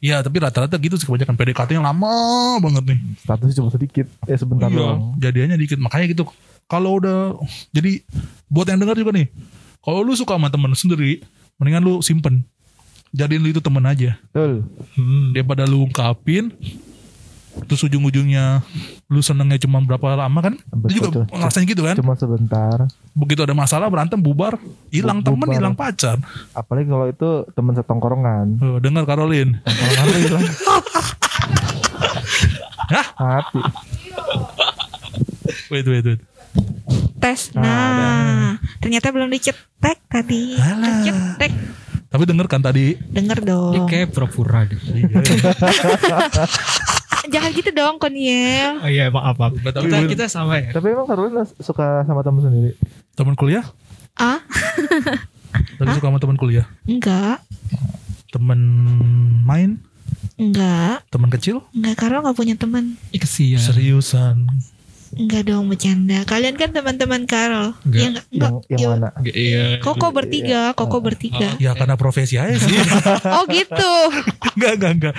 Iya 0.00 0.20
tapi 0.22 0.36
rata-rata 0.38 0.76
gitu 0.78 0.94
sih 0.96 1.06
kebanyakan 1.08 1.34
PDKT 1.34 1.70
yang 1.78 1.86
lama 1.86 2.14
banget 2.60 2.94
nih. 2.94 2.98
statusnya 3.20 3.54
cuma 3.62 3.70
sedikit. 3.72 4.06
Eh 4.28 4.38
sebentar 4.38 4.68
iya, 4.70 4.76
doang. 4.76 4.98
jadiannya 5.18 5.56
dikit. 5.58 5.78
Makanya 5.80 6.06
gitu. 6.10 6.24
Kalau 6.66 6.98
udah 6.98 7.38
jadi 7.70 8.02
buat 8.50 8.66
yang 8.66 8.80
dengar 8.82 8.98
juga 8.98 9.14
nih. 9.14 9.30
Kalau 9.80 10.02
lu 10.02 10.18
suka 10.18 10.34
sama 10.34 10.50
temen 10.50 10.74
sendiri, 10.74 11.22
mendingan 11.62 11.82
lu 11.82 11.94
simpen. 12.02 12.42
Jadiin 13.14 13.40
lu 13.42 13.48
itu 13.54 13.62
temen 13.62 13.82
aja. 13.86 14.18
Betul. 14.34 14.66
Hmm, 14.98 15.30
daripada 15.30 15.62
lu 15.64 15.86
ungkapin 15.86 16.50
terus 17.64 17.80
ujung-ujungnya 17.82 18.60
lu 19.08 19.24
senengnya 19.24 19.56
cuma 19.56 19.80
berapa 19.80 20.12
lama 20.18 20.38
kan? 20.44 20.54
Betul, 20.68 20.92
juga 20.92 21.08
betul. 21.08 21.24
ngerasain 21.32 21.64
gitu 21.64 21.82
kan? 21.88 21.96
Cuma 21.96 22.12
sebentar. 22.12 22.84
Begitu 23.16 23.40
ada 23.40 23.56
masalah 23.56 23.88
berantem 23.88 24.20
bubar, 24.20 24.60
hilang 24.92 25.24
temen, 25.24 25.48
hilang 25.48 25.72
pacar. 25.72 26.20
Apalagi 26.52 26.92
kalau 26.92 27.08
itu 27.08 27.28
teman 27.56 27.72
setongkrongan. 27.72 28.60
Oh, 28.60 28.76
dengar 28.76 29.08
hilang 29.08 29.56
Hah? 32.86 33.06
hati. 33.18 33.58
Wait, 35.72 35.82
wait, 35.88 36.04
wait. 36.06 36.20
Tes. 37.18 37.50
Ah, 37.56 37.58
Nah, 37.58 38.54
ternyata 38.78 39.10
belum 39.10 39.26
dicetek 39.26 39.98
tadi. 40.06 40.54
Alah. 40.54 41.02
Cetek. 41.02 41.50
Tapi 42.06 42.22
denger 42.22 42.46
kan 42.46 42.62
tadi. 42.62 42.94
Denger 42.94 43.42
Dia 43.42 43.50
dong. 43.50 43.90
kayak 43.90 44.14
pura-pura 44.14 44.62
deh. 44.64 44.78
Jangan 47.36 47.50
gitu 47.52 47.70
dong, 47.70 47.94
Koniel. 48.00 48.80
Oh 48.80 48.88
iya 48.88 49.12
maaf 49.12 49.36
maaf. 49.36 49.52
Tapi 49.60 49.84
Kita 49.84 49.96
kita 50.08 50.24
sama 50.26 50.56
ya. 50.56 50.72
Tapi 50.72 50.96
emang 50.96 51.04
Karolin 51.04 51.36
suka 51.60 52.00
sama 52.08 52.24
temen 52.24 52.40
sendiri. 52.40 52.72
Teman 53.12 53.36
kuliah? 53.36 53.64
Ah, 54.16 54.40
Tadi 55.76 55.92
suka 55.92 56.08
sama 56.08 56.16
teman 56.16 56.40
kuliah? 56.40 56.64
enggak. 56.88 57.44
Teman 58.32 58.60
main? 59.44 59.76
Enggak. 60.40 61.04
Teman 61.12 61.28
kecil? 61.28 61.60
Enggak, 61.72 62.00
Karol 62.00 62.24
nggak 62.24 62.36
punya 62.36 62.56
teman. 62.56 62.96
Ih 63.12 63.20
kesian. 63.20 63.60
Seriusan? 63.60 64.48
Enggak 65.16 65.48
dong, 65.48 65.72
bercanda. 65.72 66.28
Kalian 66.28 66.60
kan 66.60 66.76
teman-teman 66.76 67.24
Karol. 67.24 67.72
Enggak. 67.88 68.00
Ya, 68.00 68.08
enggak. 68.08 68.24
enggak. 68.28 68.50
Yang 68.52 68.54
yang 68.68 68.80
Ya, 68.80 68.88
mana? 68.92 69.08
Iya. 69.24 69.64
Koko 69.80 70.06
bertiga, 70.12 70.60
Koko 70.76 70.98
bertiga. 71.00 71.48
Ya 71.56 71.72
karena 71.72 71.96
profesi 71.96 72.36
aja 72.36 72.52
sih. 72.52 72.76
Oh 73.36 73.48
gitu. 73.48 73.92
enggak, 74.56 74.72
enggak, 74.76 74.92
enggak. 74.96 75.14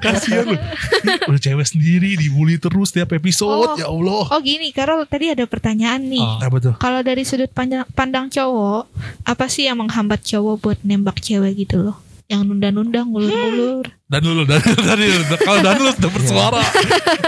Kasihan 0.00 0.48
lu. 0.48 0.56
Udah 1.28 1.40
cewek 1.40 1.66
sendiri 1.68 2.16
dibully 2.16 2.56
terus 2.56 2.90
tiap 2.90 3.12
episode. 3.12 3.76
Oh. 3.76 3.76
Ya 3.76 3.86
Allah. 3.92 4.24
Oh 4.32 4.40
gini, 4.40 4.72
Karol 4.72 5.04
tadi 5.04 5.30
ada 5.36 5.44
pertanyaan 5.44 6.00
nih. 6.00 6.24
Oh. 6.24 6.40
Apa 6.40 6.56
tuh? 6.58 6.74
Kalau 6.80 7.04
dari 7.04 7.22
sudut 7.28 7.52
pandang, 7.52 7.84
pandang 7.92 8.32
cowok, 8.32 8.88
apa 9.28 9.44
sih 9.52 9.68
yang 9.68 9.76
menghambat 9.84 10.24
cowok 10.24 10.56
buat 10.64 10.78
nembak 10.80 11.20
cewek 11.20 11.68
gitu 11.68 11.84
loh? 11.84 12.05
Yang 12.26 12.42
nunda-nunda, 12.42 13.00
ngulur-ngulur. 13.06 13.86
Danul, 14.12 14.42
Danul, 14.46 14.78
Danul. 14.82 15.22
Kalau 15.38 15.58
Danul 15.62 15.86
sudah 15.98 16.10
bersuara. 16.10 16.62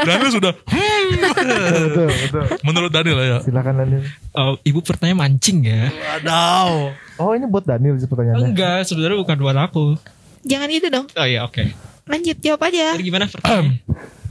Danul 0.03 0.31
sudah. 0.35 0.53
betul, 0.59 2.07
betul. 2.11 2.45
Menurut 2.67 2.91
Daniel 2.91 3.19
ya. 3.23 3.39
Silakan 3.43 3.75
Daniel. 3.79 4.03
Oh, 4.35 4.59
ibu 4.67 4.83
pertanyaan 4.83 5.19
mancing 5.23 5.63
ya? 5.67 5.91
Waduh. 5.91 6.95
Oh 7.19 7.31
ini 7.35 7.47
buat 7.47 7.63
Daniel 7.67 7.95
sih 7.99 8.11
pertanyaannya. 8.11 8.43
Enggak, 8.55 8.87
sebenarnya 8.91 9.19
bukan 9.23 9.39
buat 9.39 9.59
aku. 9.59 9.99
Jangan 10.47 10.67
gitu 10.71 10.87
dong. 10.91 11.07
Oh 11.15 11.27
iya, 11.27 11.47
oke. 11.47 11.63
Lanjut 12.07 12.39
jawab 12.43 12.63
aja. 12.67 12.95
Jadi 12.99 13.05
gimana 13.07 13.27
pertanyaannya? 13.31 13.79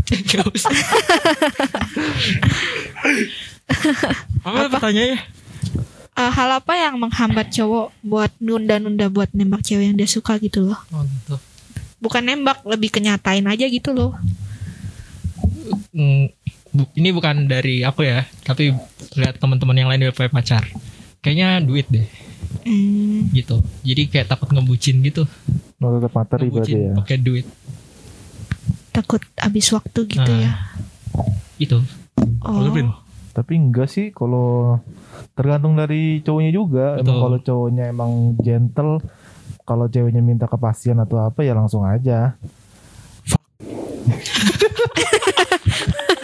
Gak 0.32 0.48
usah. 0.52 0.72
Apa, 4.44 4.72
pertanyaannya? 4.72 5.20
Eh, 6.18 6.32
hal 6.34 6.50
apa 6.52 6.74
yang 6.74 6.98
menghambat 6.98 7.54
cowok 7.54 7.94
buat 8.02 8.34
nunda-nunda 8.40 9.06
buat 9.08 9.30
nembak 9.32 9.62
cewek 9.62 9.86
yang 9.86 9.96
dia 9.96 10.10
suka 10.10 10.36
gitu 10.38 10.66
loh? 10.66 10.80
Oh, 10.90 11.06
gitu. 11.06 11.38
Bukan 11.98 12.26
nembak, 12.26 12.66
lebih 12.66 12.90
kenyatain 12.90 13.46
aja 13.46 13.66
gitu 13.66 13.94
loh. 13.94 14.18
Mm, 15.92 16.34
bu- 16.72 16.94
ini 16.96 17.10
bukan 17.12 17.46
dari 17.46 17.82
aku 17.82 18.02
ya, 18.02 18.26
tapi 18.42 18.74
lihat 19.14 19.38
teman-teman 19.38 19.78
yang 19.78 19.90
lain 19.90 20.04
udah 20.04 20.16
punya 20.16 20.32
pacar. 20.32 20.66
Kayaknya 21.20 21.62
duit 21.62 21.86
deh, 21.86 22.08
Hmm, 22.64 23.30
gitu. 23.30 23.62
Jadi 23.82 24.08
kayak 24.08 24.28
takut 24.28 24.50
ngebucin 24.50 24.98
gitu, 25.02 25.26
No 25.78 25.94
tetap 25.94 26.14
materi 26.14 26.48
berarti 26.48 26.74
ngebucin 26.74 26.78
ya. 26.82 26.94
pakai 26.96 27.18
duit, 27.20 27.46
takut 28.90 29.22
habis 29.36 29.70
waktu 29.70 30.00
gitu 30.08 30.32
Nah. 30.32 30.42
ya. 30.42 30.54
gitu. 31.58 31.82
Oh? 32.42 32.62
Tapi 33.38 33.54
enggak 33.54 33.86
sih 33.86 34.10
kalau 34.10 34.82
tergantung 35.38 35.78
dari 35.78 36.26
cowoknya 36.26 36.50
juga. 36.50 36.98
Emang 36.98 37.22
kalau 37.22 37.38
cowoknya 37.38 37.94
emang 37.94 38.34
gentle, 38.42 38.98
kalau 39.62 39.86
ceweknya 39.86 40.26
minta 40.26 40.50
kepastian 40.50 40.98
atau 40.98 41.22
apa 41.22 41.46
ya 41.46 41.54
langsung 41.54 41.86
aja. 41.86 42.34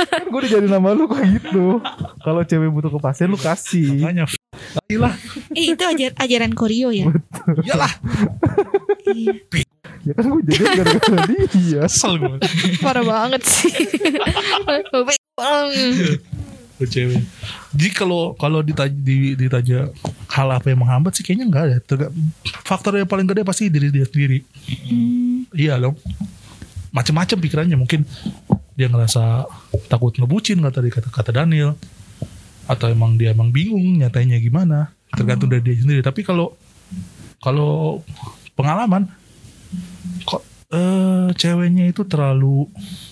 kan 0.09 0.21
gue 0.29 0.39
udah 0.41 0.51
jadi 0.57 0.65
nama 0.65 0.97
lu 0.97 1.05
kok 1.05 1.21
gitu. 1.21 1.77
Kalau 2.25 2.41
cewek 2.41 2.73
butuh 2.73 2.89
kepastian 2.97 3.29
lu 3.29 3.37
kasih. 3.37 4.09
Makanya. 4.09 4.25
Lah, 4.97 5.13
eh, 5.53 5.77
itu 5.77 5.83
ajar, 5.85 6.17
ajaran 6.17 6.57
Koreo 6.57 6.89
ya. 6.89 7.13
iyalah. 7.61 7.93
Iya. 9.05 9.37
Ya 10.03 10.13
kan 10.17 10.33
gue 10.33 10.41
jadi 10.49 10.65
gara-gara 10.81 11.45
dia. 11.53 11.85
Kesel 11.85 12.17
gue. 12.17 12.41
Parah 12.81 13.05
banget 13.05 13.45
sih. 13.45 13.69
Cewek. 16.75 17.21
Jadi 17.71 17.89
kalau 17.91 18.33
kalau 18.33 18.59
ditanya, 18.59 18.91
di- 18.91 19.37
ditanya 19.37 19.87
hal 20.27 20.47
apa 20.51 20.67
yang 20.67 20.81
menghambat 20.81 21.13
sih 21.13 21.23
kayaknya 21.23 21.45
enggak 21.47 21.63
ada. 21.63 21.77
Terga- 21.79 22.13
faktor 22.65 22.97
yang 22.97 23.07
paling 23.07 23.23
gede 23.23 23.41
pasti 23.41 23.69
diri 23.69 23.87
dia 23.87 24.03
sendiri. 24.03 24.41
Hmm, 24.89 25.45
Iya 25.53 25.77
dong. 25.77 25.95
Macam-macam 26.89 27.37
pikirannya 27.39 27.77
mungkin 27.77 28.03
dia 28.73 28.89
ngerasa 28.89 29.45
takut 29.85 30.11
ngebucin 30.13 30.57
kata 30.59 30.81
tadi 30.81 30.89
kata 30.89 31.07
kata 31.07 31.31
Daniel 31.31 31.77
atau 32.65 32.89
emang 32.89 33.15
dia 33.15 33.31
emang 33.31 33.53
bingung 33.53 34.01
nyatanya 34.01 34.39
gimana 34.39 34.89
tergantung 35.13 35.45
dari 35.45 35.61
dia 35.61 35.77
sendiri 35.77 36.01
tapi 36.01 36.25
kalau 36.25 36.57
kalau 37.37 38.01
pengalaman 38.53 39.05
kok 40.25 40.41
eh, 40.69 41.29
ceweknya 41.37 41.85
itu 41.85 42.01
terlalu 42.03 42.65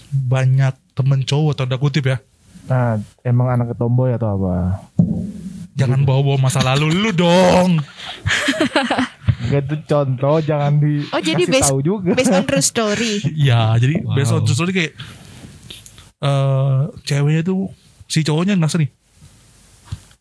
banyak 0.09 0.73
temen 0.97 1.21
cowok 1.21 1.53
tanda 1.53 1.77
kutip 1.77 2.09
ya 2.09 2.17
Nah, 2.71 2.95
emang 3.21 3.51
anak 3.51 3.75
tomboy 3.75 4.15
atau 4.15 4.31
apa? 4.31 4.79
jangan 5.73 6.03
bawa-bawa 6.03 6.37
masa 6.39 6.61
lalu 6.61 6.87
lu 6.93 7.11
dong 7.11 7.79
Enggak 9.41 9.61
itu 9.65 9.75
contoh, 9.85 10.37
jangan 10.39 10.77
di 10.77 11.01
Oh, 11.09 11.17
jadi 11.17 11.41
kasih 11.41 11.51
base- 11.51 11.67
tahu 11.67 11.79
juga. 11.81 12.11
based 12.13 12.29
on 12.29 12.43
true 12.45 12.61
story. 12.61 13.13
ya 13.33 13.75
jadi 13.75 13.99
Wow. 13.99 14.13
based 14.13 14.31
on 14.31 14.41
true 14.41 14.53
story 14.53 14.71
kayak 14.71 14.93
eh 16.21 16.77
ceweknya 17.03 17.41
tuh 17.41 17.73
si 18.05 18.21
cowoknya 18.21 18.53
ngerasa 18.53 18.77
nih 18.77 18.91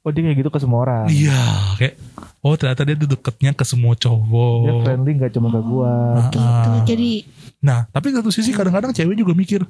Oh 0.00 0.08
dia 0.08 0.24
kayak 0.24 0.38
gitu 0.38 0.48
ke 0.48 0.56
semua 0.56 0.80
orang. 0.80 1.06
Iya, 1.06 1.44
kayak 1.76 1.94
oh 2.40 2.54
ternyata 2.54 2.82
dia 2.82 2.94
tuh 2.94 3.08
deketnya 3.08 3.52
ke 3.52 3.62
semua 3.62 3.92
Dia 3.92 4.08
cowok. 4.08 4.82
friendly 4.82 5.12
gak 5.16 5.32
cuma 5.32 5.48
ke 5.48 5.60
gua. 5.60 5.94
Gitu. 6.22 6.38
Ah. 6.38 6.82
Jadi 6.84 7.12
Nah, 7.60 7.84
tapi 7.86 8.08
satu 8.08 8.32
sisi 8.32 8.50
kadang-kadang 8.50 8.88
cewek 8.88 9.12
juga 9.12 9.36
mikir, 9.36 9.60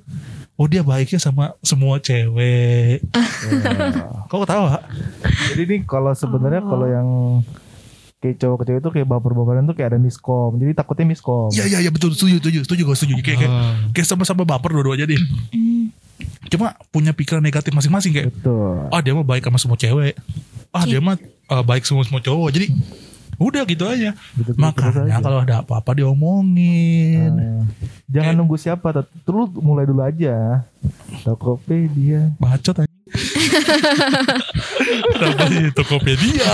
oh 0.55 0.67
dia 0.67 0.79
baiknya 0.81 1.19
sama 1.19 1.59
semua 1.59 1.99
cewek. 1.99 3.03
Ya. 3.03 4.07
Kau 4.31 4.39
ketawa? 4.41 4.79
Jadi 5.51 5.63
nih 5.67 5.81
kalau 5.83 6.15
sebenarnya 6.15 6.63
Oh. 6.63 6.71
kalau 6.71 6.87
yang 6.87 7.09
kayak 8.21 8.39
cowok 8.39 8.57
ke 8.57 8.65
cewek 8.65 8.81
itu 8.81 8.91
kayak 8.95 9.09
baper-baperan 9.09 9.65
tuh 9.65 9.75
kayak 9.75 9.91
ada 9.91 9.99
miskom. 9.99 10.55
Jadi 10.55 10.71
takutnya 10.71 11.07
miskom. 11.09 11.51
Iya 11.51 11.67
iya 11.67 11.79
iya 11.83 11.91
betul 11.91 12.15
setuju 12.15 12.39
setuju 12.39 12.59
setuju 12.63 12.83
gue 12.85 12.95
setuju 12.95 13.13
kayak 13.19 13.39
kayak, 13.41 13.51
Oh. 13.51 13.75
kayak 13.91 14.07
sama-sama 14.07 14.47
baper 14.47 14.71
dua-duanya 14.71 15.11
deh. 15.11 15.19
hmm, 15.51 15.91
Cuma 16.47 16.71
punya 16.89 17.11
pikiran 17.11 17.41
negatif 17.41 17.71
masing-masing 17.71 18.13
kayak, 18.13 18.31
Betul. 18.31 18.87
ah 18.87 19.01
dia 19.01 19.13
mah 19.13 19.25
baik 19.25 19.43
sama 19.43 19.59
semua 19.59 19.75
cewek. 19.75 20.15
Ah 20.71 20.87
dia 20.87 21.03
mah 21.03 21.19
eh, 21.51 21.63
baik 21.67 21.83
sama 21.85 22.07
semua 22.07 22.23
cowok. 22.23 22.49
Jadi 22.55 22.67
udah 23.41 23.63
gitu 23.65 23.85
aja. 23.89 24.13
Gitu, 24.37 24.53
terus 24.53 24.61
Makanya 24.61 25.17
aja. 25.17 25.25
kalau 25.25 25.39
ada 25.41 25.55
apa-apa 25.65 25.97
diomongin. 25.97 27.33
Nah, 27.33 27.65
jangan 28.07 28.37
nunggu 28.37 28.61
siapa, 28.61 28.93
terus 29.25 29.49
mulai 29.57 29.89
dulu 29.89 30.05
aja. 30.05 30.63
Tokopedia. 31.25 32.37
Bacot 32.37 32.85
aja. 32.85 32.91
Kenapa 35.11 35.45
sih 35.51 35.73
Tokopedia? 35.75 36.53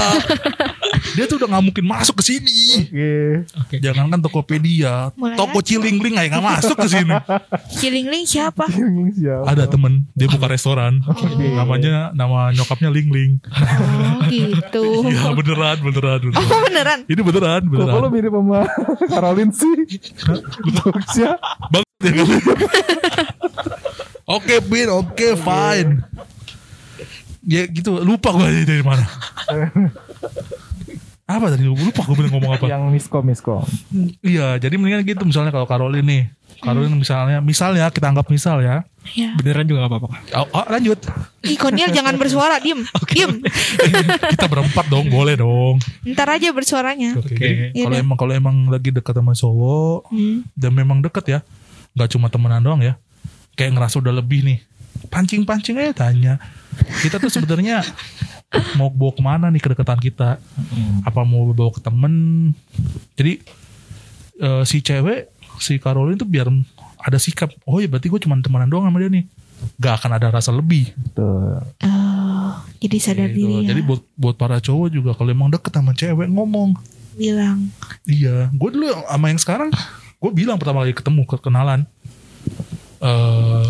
Dia 1.16 1.24
tuh 1.24 1.40
udah 1.40 1.48
gak 1.48 1.64
mungkin 1.64 1.84
masuk 1.84 2.20
ke 2.20 2.24
sini. 2.28 2.84
Oke. 2.84 3.12
Oke. 3.56 3.74
Jangankan 3.80 4.20
Tokopedia, 4.20 5.08
Mulai 5.16 5.34
toko 5.34 5.58
aja. 5.58 5.66
Cilingling 5.66 6.14
aja 6.14 6.28
gak 6.28 6.44
masuk 6.44 6.76
ke 6.76 6.88
sini. 6.92 7.14
Cilingling 7.72 8.24
siapa? 8.28 8.68
Yang 8.68 9.16
siapa? 9.16 9.44
Ada 9.48 9.64
temen, 9.64 10.04
dia 10.12 10.28
buka 10.28 10.46
restoran. 10.46 11.00
Oke. 11.08 11.24
Namanya 11.24 12.12
nama 12.12 12.52
nyokapnya 12.52 12.92
Ling 12.92 13.08
Ling. 13.08 13.32
Oh 13.40 14.20
gitu. 14.28 14.84
Iya 15.08 15.32
beneran, 15.32 15.76
beneran, 15.80 16.20
beneran. 16.20 16.44
Oh 16.44 16.60
beneran? 16.62 16.98
Ini 17.08 17.20
beneran, 17.20 17.62
Kok 17.64 17.72
lo 17.72 17.80
beneran. 17.80 18.10
mirip 18.12 18.32
sama 18.36 18.60
Caroline 19.12 19.52
sih? 19.56 19.74
Jokesnya. 20.68 21.40
Banget 21.72 22.12
ya? 22.12 22.24
Oke, 24.26 24.58
Bin, 24.60 24.90
oke, 24.90 25.28
fine. 25.38 26.02
Ya 27.46 27.62
gitu, 27.64 28.02
lupa 28.02 28.34
gue 28.34 28.66
dari 28.66 28.82
mana. 28.82 29.06
Apa 31.36 31.52
tadi 31.52 31.68
lupa 31.68 32.00
gue 32.02 32.16
bilang 32.16 32.32
ngomong 32.40 32.52
apa? 32.56 32.64
Yang 32.64 32.82
miskom 32.88 33.24
miskom. 33.28 33.62
Iya, 34.24 34.56
jadi 34.56 34.74
mendingan 34.80 35.04
gitu 35.04 35.22
misalnya 35.28 35.52
kalau 35.52 35.68
Karolin 35.68 36.04
nih. 36.04 36.22
Karolin 36.56 36.96
misalnya, 36.96 37.44
misalnya 37.44 37.84
kita 37.92 38.08
anggap 38.08 38.32
misal 38.32 38.64
ya. 38.64 38.88
Ya. 39.12 39.36
Beneran 39.36 39.68
juga 39.68 39.86
gak 39.86 39.92
apa-apa. 39.92 40.08
Oh, 40.40 40.46
oh, 40.56 40.66
lanjut. 40.72 40.98
Ih 41.44 41.60
Koniel 41.60 41.92
jangan 41.92 42.16
bersuara, 42.22 42.56
diem, 42.58 42.80
diem. 43.12 43.44
kita 44.34 44.48
berempat 44.48 44.88
dong, 44.88 45.06
boleh 45.12 45.36
dong. 45.36 45.78
Ntar 46.02 46.40
aja 46.40 46.50
bersuaranya. 46.50 47.14
Oke. 47.20 47.36
Oke. 47.36 47.70
jadi 47.70 47.70
Iya 47.76 47.84
Kalau 47.86 47.96
emang 48.00 48.16
kalau 48.18 48.32
emang 48.34 48.56
lagi 48.72 48.90
dekat 48.90 49.14
sama 49.14 49.36
cowok 49.36 50.10
Hmm. 50.10 50.42
dan 50.56 50.72
memang 50.72 50.98
deket 51.04 51.24
ya, 51.28 51.38
nggak 51.94 52.08
cuma 52.16 52.26
temenan 52.32 52.64
doang 52.64 52.80
ya. 52.82 52.96
Kayak 53.54 53.76
ngerasa 53.76 54.00
udah 54.00 54.16
lebih 54.16 54.42
nih. 54.42 54.58
Pancing-pancing 55.12 55.76
aja 55.76 55.92
tanya. 55.92 56.40
Kita 57.04 57.20
tuh 57.20 57.28
sebenarnya 57.30 57.84
mau 58.74 58.88
bawa 58.88 59.12
ke 59.12 59.22
mana 59.22 59.46
nih 59.48 59.60
kedekatan 59.60 59.98
kita? 59.98 60.38
Apa 61.02 61.22
mau 61.22 61.50
bawa 61.50 61.70
ke 61.70 61.80
temen? 61.80 62.12
Jadi 63.14 63.42
eh, 64.38 64.62
si 64.62 64.80
cewek, 64.80 65.28
si 65.58 65.76
Caroline 65.76 66.16
tuh 66.16 66.28
biar 66.28 66.48
ada 66.98 67.18
sikap. 67.18 67.50
Oh 67.64 67.78
ya 67.78 67.86
berarti 67.86 68.06
gue 68.06 68.20
cuma 68.20 68.38
temenan 68.38 68.66
doang 68.66 68.86
sama 68.86 68.98
dia 68.98 69.10
nih. 69.10 69.24
Gak 69.76 70.04
akan 70.04 70.10
ada 70.14 70.28
rasa 70.28 70.52
lebih. 70.52 70.92
Tuh. 71.12 71.56
Oh, 71.80 72.52
jadi 72.76 72.96
sadar 73.00 73.32
Gitu. 73.32 73.40
diri 73.40 73.54
ya. 73.64 73.72
Jadi 73.72 73.80
buat 73.82 74.02
buat 74.14 74.36
para 74.36 74.60
cowok 74.60 74.88
juga 74.90 75.10
kalau 75.16 75.32
emang 75.32 75.48
deket 75.48 75.72
sama 75.72 75.92
cewek 75.92 76.28
ngomong. 76.28 76.76
bilang 77.16 77.72
Iya, 78.04 78.52
gue 78.52 78.68
dulu 78.70 78.92
sama 78.92 79.32
yang 79.32 79.40
sekarang, 79.40 79.72
gue 80.20 80.30
bilang 80.36 80.60
pertama 80.60 80.84
kali 80.84 80.92
ketemu 80.92 81.24
ke 81.24 81.40
kenalan, 81.40 81.88
eh 83.00 83.66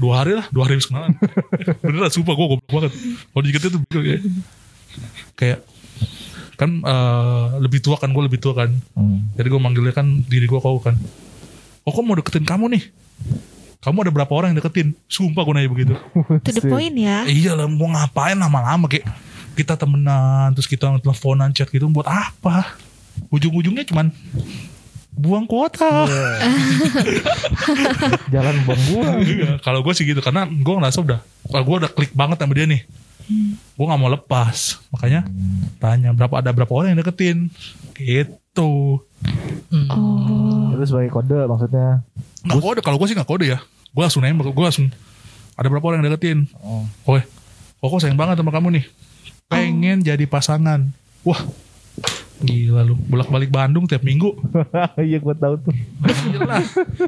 dua 0.00 0.24
hari 0.24 0.32
lah, 0.40 0.46
dua 0.48 0.64
hari 0.64 0.80
habis 0.80 0.88
kenalan. 0.88 1.12
Beneran, 1.84 2.10
sumpah 2.10 2.32
gue 2.32 2.46
goblok 2.56 2.70
banget. 2.72 2.92
Kalau 3.30 3.42
diketnya 3.44 3.70
tuh 3.76 3.80
kayak, 3.92 4.20
kayak 5.36 5.58
kan 6.56 6.70
eh, 6.84 7.46
lebih 7.60 7.80
tua 7.84 7.96
kan 8.00 8.08
gue 8.12 8.24
lebih 8.24 8.40
tua 8.40 8.56
kan. 8.56 8.72
Hmm. 8.96 9.28
Jadi 9.36 9.48
gue 9.48 9.60
manggilnya 9.60 9.92
kan 9.92 10.24
diri 10.24 10.48
gue 10.48 10.60
kau 10.60 10.80
kan. 10.80 10.96
Oh 11.84 11.92
kok 11.92 12.04
mau 12.04 12.16
deketin 12.16 12.44
kamu 12.44 12.76
nih? 12.76 12.84
Kamu 13.80 14.04
ada 14.04 14.12
berapa 14.12 14.28
orang 14.28 14.52
yang 14.52 14.60
deketin? 14.60 14.92
Sumpah 15.08 15.40
gue 15.44 15.54
nanya 15.56 15.70
begitu. 15.72 15.94
to 16.44 16.50
the 16.52 16.64
point 16.64 16.92
ya. 16.96 17.24
Iya 17.24 17.56
lah 17.56 17.68
mau 17.68 17.88
ngapain 17.88 18.36
lama-lama 18.36 18.88
kayak 18.88 19.08
kita 19.56 19.76
temenan 19.76 20.52
terus 20.52 20.68
kita 20.68 21.00
teleponan 21.00 21.52
chat 21.56 21.68
gitu 21.72 21.88
buat 21.88 22.08
apa? 22.08 22.76
Ujung-ujungnya 23.32 23.88
cuman 23.88 24.12
buang 25.14 25.44
kuota. 25.44 26.06
Jalan 28.34 28.56
buang 28.64 28.82
buang. 28.92 29.18
Iya, 29.22 29.50
Kalau 29.60 29.80
gue 29.84 29.94
sih 29.94 30.06
gitu 30.06 30.22
karena 30.22 30.46
gue 30.46 30.74
ngerasa 30.74 30.98
udah, 31.02 31.20
wah 31.50 31.62
gue 31.62 31.76
udah 31.86 31.90
klik 31.90 32.12
banget 32.14 32.40
sama 32.40 32.54
dia 32.56 32.66
nih. 32.66 32.82
Gue 33.78 33.86
nggak 33.86 34.00
mau 34.00 34.10
lepas, 34.10 34.82
makanya 34.90 35.22
tanya 35.78 36.10
berapa 36.10 36.42
ada 36.42 36.50
berapa 36.50 36.72
orang 36.74 36.94
yang 36.94 37.00
deketin, 37.06 37.46
gitu. 37.94 38.98
Hmm. 39.70 39.86
Oh, 39.86 40.74
Itu 40.74 40.90
sebagai 40.90 41.14
kode 41.14 41.46
maksudnya. 41.46 42.02
Nggak 42.42 42.58
kode, 42.58 42.80
kalau 42.82 42.98
gue 42.98 43.06
sih 43.06 43.14
nggak 43.14 43.30
kode 43.30 43.46
ya. 43.46 43.62
Gue 43.94 44.02
langsung 44.02 44.26
nembak, 44.26 44.50
gue 44.50 44.64
langsung 44.66 44.90
ada 45.54 45.66
berapa 45.70 45.84
orang 45.86 46.02
yang 46.02 46.10
deketin. 46.10 46.38
Oh. 46.58 46.82
Oke, 47.06 47.22
oh, 47.78 47.86
kok 47.86 48.02
sayang 48.02 48.18
banget 48.18 48.42
sama 48.42 48.50
kamu 48.50 48.82
nih. 48.82 48.84
Pengen 49.46 50.02
jadi 50.02 50.26
pasangan. 50.26 50.90
Wah, 51.22 51.38
gila 52.40 52.82
lu. 52.84 52.96
Bolak-balik 52.96 53.52
Bandung 53.52 53.84
tiap 53.86 54.04
minggu. 54.04 54.32
Iya 55.00 55.18
gue 55.20 55.34
tahu 55.36 55.54
tuh. 55.60 55.74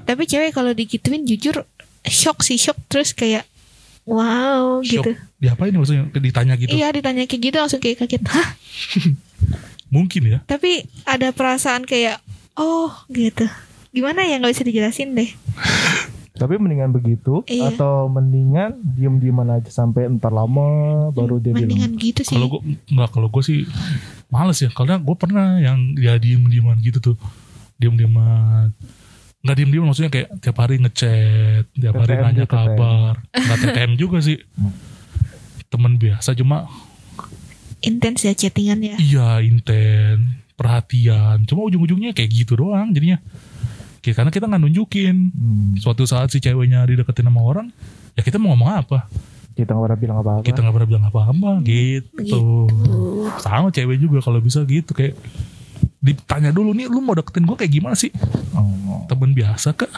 Tapi 0.05 0.23
cewek 0.25 0.53
kalau 0.53 0.73
digituin 0.73 1.25
jujur 1.29 1.65
shock 2.07 2.43
sih 2.43 2.59
shock 2.59 2.77
terus 2.91 3.15
kayak 3.15 3.47
wow 4.09 4.83
Shock. 4.83 5.07
gitu. 5.07 5.11
Diapain 5.39 5.73
maksudnya 5.75 6.09
ditanya 6.13 6.55
gitu? 6.59 6.73
Iya 6.73 6.91
ditanya 6.93 7.25
kayak 7.27 7.43
gitu 7.43 7.57
langsung 7.59 7.81
kayak 7.81 8.03
kaget. 8.03 8.23
Hah? 8.29 8.49
Mungkin 9.95 10.23
ya. 10.25 10.39
Tapi 10.49 10.89
ada 11.05 11.31
perasaan 11.31 11.85
kayak 11.85 12.19
oh 12.57 12.93
gitu. 13.13 13.47
Gimana 13.93 14.25
ya 14.25 14.41
nggak 14.41 14.53
bisa 14.57 14.65
dijelasin 14.65 15.13
deh. 15.13 15.31
Tapi 16.43 16.59
mendingan 16.59 16.91
begitu 16.91 17.47
Iya. 17.47 17.71
atau 17.71 18.07
mendingan 18.07 18.75
diem-dieman 18.83 19.47
aja 19.53 19.71
sampai 19.71 20.11
entar 20.11 20.29
lama 20.29 20.67
baru 21.11 21.39
dia 21.39 21.55
bilang. 21.55 21.71
Mendingan 21.71 21.93
gitu 21.97 22.21
sih. 22.23 22.35
Kalau 22.35 22.51
gue 22.51 22.61
nggak, 22.89 23.09
kalau 23.09 23.29
gue 23.29 23.43
sih 23.43 23.63
males 24.27 24.59
ya. 24.59 24.69
Karena 24.69 24.99
gue 24.99 25.15
pernah 25.15 25.57
yang 25.57 25.95
ya 25.95 26.17
diem-dieman 26.17 26.77
gitu 26.79 26.99
tuh, 26.99 27.17
diem-dieman. 27.77 28.75
Nggak 29.41 29.57
diem-dieman 29.57 29.87
maksudnya 29.87 30.11
kayak 30.11 30.29
tiap 30.39 30.57
hari 30.57 30.79
ngechat, 30.79 31.65
tiap 31.73 31.95
hari 31.97 32.15
TTM 32.15 32.23
nanya 32.23 32.43
gitu, 32.43 32.51
TTM. 32.51 32.59
kabar. 32.59 33.13
Nggak 33.31 33.59
TTM 33.61 33.93
juga 33.95 34.19
sih. 34.19 34.39
Temen 35.67 35.97
biasa 35.97 36.35
cuma 36.35 36.67
Intens 37.81 38.23
ya 38.23 38.31
chattingannya. 38.31 38.95
iya 38.97 39.43
inten, 39.43 40.39
perhatian. 40.55 41.43
Cuma 41.43 41.67
ujung-ujungnya 41.67 42.15
kayak 42.15 42.31
gitu 42.31 42.55
doang 42.55 42.95
jadinya. 42.95 43.19
Kayak 44.03 44.17
karena 44.19 44.31
kita 44.31 44.45
nggak 44.45 44.61
nunjukin. 44.61 45.17
Hmm, 45.31 45.71
Suatu 45.79 46.03
saat 46.05 46.29
si 46.29 46.39
ceweknya 46.39 46.83
dideketin 46.83 47.25
sama 47.25 47.41
orang, 47.41 47.71
ya 48.13 48.21
kita 48.21 48.37
mau 48.37 48.53
ngomong 48.53 48.71
apa? 48.77 49.07
kita 49.53 49.69
nggak 49.69 49.85
pernah 49.85 50.01
bilang 50.01 50.19
apa-apa. 50.19 50.43
Kita 50.43 50.59
nggak 50.59 50.75
pernah 50.75 50.89
bilang 50.89 51.05
apa-apa 51.07 51.51
gitu. 51.61 52.09
Gitu. 52.19 52.41
sama 53.39 53.69
cewek 53.69 54.01
juga 54.01 54.19
kalau 54.19 54.41
bisa 54.41 54.65
gitu 54.65 54.91
kayak 54.91 55.13
ditanya 56.01 56.51
dulu 56.51 56.73
nih 56.73 56.89
lu 56.89 56.99
mau 56.99 57.13
deketin 57.13 57.45
gue 57.45 57.55
kayak 57.55 57.69
gimana 57.71 57.93
sih 57.93 58.09
Oh. 58.53 59.05
temen 59.07 59.33
biasa 59.33 59.73
kak 59.73 59.93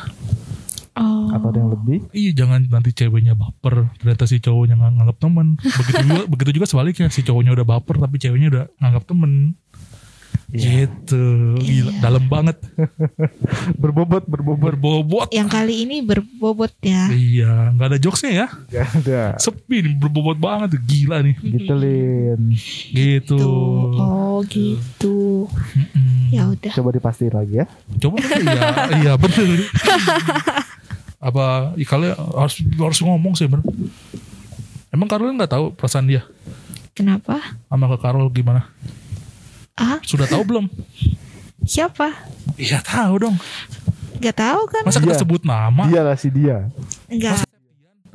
Oh. 0.94 1.26
Atau 1.30 1.50
ada 1.50 1.58
yang 1.58 1.70
lebih? 1.70 2.06
iya 2.10 2.30
jangan 2.30 2.66
nanti 2.66 2.90
ceweknya 2.90 3.34
baper 3.34 3.90
ternyata 3.98 4.26
si 4.26 4.38
cowoknya 4.38 4.74
nggak 4.74 4.92
nganggap 4.94 5.18
temen 5.18 5.46
begitu 5.58 6.02
juga 6.02 6.22
begitu 6.28 6.50
juga 6.54 6.66
sebaliknya 6.66 7.06
si 7.08 7.22
cowoknya 7.22 7.50
udah 7.50 7.66
baper 7.68 7.98
tapi 7.98 8.18
ceweknya 8.18 8.48
udah 8.50 8.64
nganggap 8.78 9.02
temen 9.06 9.54
Iya. 10.46 10.86
gitu 10.86 11.24
gila 11.56 11.90
Iya. 11.90 12.00
dalam 12.00 12.24
banget 12.24 12.56
Berbobot, 13.80 14.24
berbobot. 14.24 14.60
berbobot 14.70 15.28
Yang 15.30 15.48
kali 15.50 15.74
ini 15.82 15.96
berbobot 16.00 16.72
ya. 16.78 17.08
iya 17.08 17.70
nggak 17.70 17.86
ada 17.86 17.98
jokesnya 17.98 18.32
ya 18.34 18.46
Gak 18.70 18.88
ada. 18.96 19.22
sepi 19.36 19.80
nih 19.80 19.94
berbobot 19.94 20.36
banget 20.36 20.76
gila 20.80 21.20
nih 21.20 21.36
Gitu 21.38 21.72
Lin. 21.74 22.40
gitu. 22.90 23.40
Oh 23.96 24.42
gitu. 24.44 25.46
Ya 26.28 26.46
udah. 26.46 26.72
Coba 26.72 26.90
dipastiin 26.90 27.30
lagi 27.30 27.54
ya. 27.56 27.66
Coba 27.96 28.18
iya, 28.18 28.60
iya 28.96 29.12
bener. 29.14 29.62
Apa 31.24 31.72
ya, 31.74 31.84
kalian 31.84 32.12
harus 32.34 32.54
harus 32.60 32.98
ngomong 33.00 33.32
sih 33.32 33.46
bener. 33.46 33.64
Emang 34.90 35.06
Karolin 35.06 35.34
nggak 35.34 35.50
tahu 35.50 35.64
perasaan 35.72 36.04
dia 36.04 36.22
Kenapa? 36.92 37.40
sama 37.66 37.88
ke 37.88 37.98
Karol 37.98 38.28
gimana? 38.28 38.70
Ah 39.74 39.98
Sudah 40.00 40.24
tahu 40.24 40.42
belum? 40.44 40.66
siapa? 41.64 42.12
Iya 42.54 42.78
tahu 42.78 43.14
dong. 43.20 43.36
Gak 44.16 44.36
tahu 44.36 44.62
kan? 44.68 44.82
Masa 44.84 44.96
Dia. 44.96 45.04
kita 45.04 45.16
sebut 45.18 45.42
nama? 45.42 45.88
Dia 45.88 46.02
lah 46.02 46.14
si 46.14 46.28
dia. 46.28 46.68
Enggak. 47.08 47.42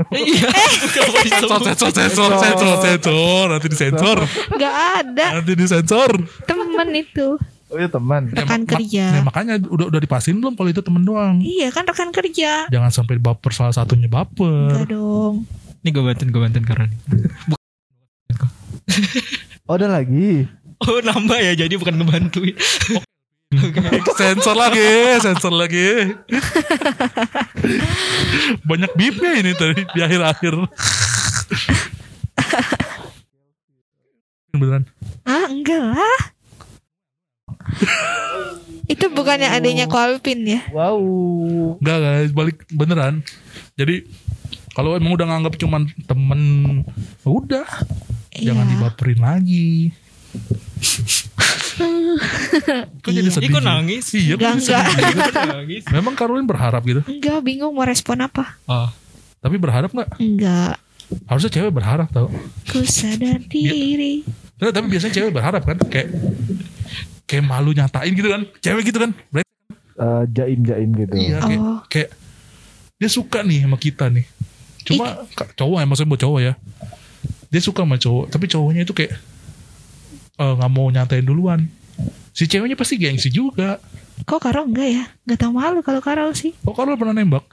Iya. 0.09 0.47
Kenapa 1.27 1.59
Sensor, 1.59 1.59
sensor, 1.59 1.91
sensor, 1.91 2.31
sensor, 2.39 2.75
sensor, 2.79 3.43
nanti 3.49 3.67
disensor, 3.67 4.17
Enggak 4.47 4.75
ada 4.95 5.25
nanti 5.35 5.51
disensor. 5.53 6.09
temen 6.45 6.87
itu. 6.95 7.35
Oh 7.67 7.75
iya 7.75 7.85
teman. 7.85 8.31
Ya, 8.31 8.39
Rekan 8.39 8.63
mak- 8.63 8.69
kerja. 8.71 9.05
ya, 9.11 9.21
makanya 9.21 9.59
udah 9.59 9.91
udah 9.91 9.99
dipasin 9.99 10.39
belum 10.39 10.55
kalau 10.55 10.69
itu 10.69 10.79
temen 10.79 11.03
doang. 11.03 11.37
Iya 11.37 11.67
kan 11.69 11.83
rekan 11.83 12.09
kerja. 12.09 12.65
Jangan 12.65 12.89
sampai 12.89 13.17
baper 13.17 13.51
salah 13.51 13.75
satunya 13.75 14.07
baper. 14.07 14.71
Enggak 14.71 14.87
dong. 14.89 15.43
Ini 15.79 15.89
gue 15.89 16.01
bantuin, 16.01 16.29
gue 16.29 16.41
bantuin 16.41 16.63
karena 16.63 16.87
Oh 19.65 19.75
ada 19.75 19.85
lagi. 19.85 20.47
Oh 20.79 20.99
nambah 21.03 21.37
ya 21.37 21.53
jadi 21.55 21.73
bukan 21.75 21.99
ngebantuin. 21.99 22.55
sensor 24.19 24.53
lagi, 24.53 25.17
sensor 25.19 25.51
lagi. 25.51 26.15
Banyak 28.69 28.91
bipnya 28.93 29.31
ini 29.41 29.51
tadi 29.57 29.83
di 29.89 29.99
akhir-akhir. 29.99 30.53
Beneran. 34.53 34.83
Ah 35.25 35.45
enggak 35.49 35.83
lah. 35.83 36.19
itu 38.89 39.05
bukannya 39.13 39.53
adanya 39.53 39.85
Kolpin 39.85 40.45
ya? 40.45 40.61
Wow. 40.73 40.97
Enggak 41.77 41.97
guys, 42.01 42.31
balik 42.33 42.57
beneran. 42.73 43.21
Jadi 43.77 44.05
kalau 44.73 44.97
emang 44.97 45.13
udah 45.13 45.27
nganggap 45.29 45.53
cuman 45.59 45.85
temen, 46.05 46.41
udah 47.21 47.67
jangan 48.33 48.65
Iya. 48.65 48.71
dibaperin 48.73 49.21
lagi. 49.21 49.93
Kok 52.99 53.09
jadi 53.09 53.23
Iya. 53.23 53.31
sedih? 53.31 53.47
Ih, 53.47 53.53
kok 53.53 53.61
sih? 53.61 53.67
nangis? 53.67 54.05
Iya, 54.11 54.33
kok 54.33 54.41
Enggak, 54.41 54.53
enggak. 54.57 55.45
nangis? 55.49 55.83
Memang 55.89 56.13
Karolin 56.13 56.43
berharap 56.43 56.81
gitu. 56.83 57.01
Enggak 57.03 57.39
bingung 57.41 57.71
mau 57.71 57.83
respon 57.83 58.19
apa? 58.19 58.59
Oh, 58.65 58.89
Tapi 59.39 59.55
berharap 59.55 59.87
nggak? 59.89 60.19
Enggak. 60.19 60.75
Harusnya 61.25 61.49
cewek 61.49 61.71
berharap 61.71 62.07
tau. 62.09 62.27
Ku 62.65 62.83
sadar 62.83 63.39
diri. 63.41 64.27
Nah, 64.59 64.69
tapi 64.69 64.85
biasanya 64.87 65.15
cewek 65.15 65.31
berharap 65.31 65.63
kan 65.63 65.79
kayak 65.81 66.11
kayak 67.23 67.43
malu 67.43 67.71
nyatain 67.71 68.11
gitu 68.11 68.27
kan. 68.27 68.43
Cewek 68.59 68.83
gitu 68.85 68.99
kan. 68.99 69.11
Bre- 69.29 69.47
Eh, 69.95 70.23
jaim-jaim 70.29 70.89
gitu. 70.93 71.11
Iya 71.13 71.39
kayak, 71.39 71.59
Oh. 71.61 71.79
kayak 71.85 72.09
dia 72.95 73.09
suka 73.09 73.39
nih 73.41 73.63
sama 73.63 73.75
kita 73.75 74.07
nih. 74.07 74.27
Cuma 74.81 75.23
ka- 75.29 75.51
cowok 75.53 75.77
ya 75.77 75.85
maksudnya 75.85 76.09
buat 76.09 76.21
cowok 76.21 76.39
ya. 76.41 76.53
Dia 77.47 77.61
suka 77.61 77.83
sama 77.83 77.95
cowok, 77.95 78.25
tapi 78.27 78.45
cowoknya 78.45 78.81
itu 78.81 78.91
kayak 78.91 79.11
eh, 80.39 80.53
nggak 80.55 80.71
mau 80.71 80.87
nyatain 80.87 81.21
duluan. 81.21 81.67
Si 82.31 82.47
ceweknya 82.47 82.73
pasti 82.73 82.95
gengsi 82.95 83.27
juga. 83.29 83.77
Kok 84.21 84.39
Karol 84.39 84.67
enggak 84.67 84.89
ya? 84.89 85.03
Enggak 85.23 85.39
tahu 85.41 85.51
malu 85.53 85.79
kalau 85.81 85.99
Karol 85.99 86.31
sih. 86.33 86.55
Oh 86.63 86.71
kalau 86.71 86.95
pernah 86.95 87.13
nembak? 87.13 87.43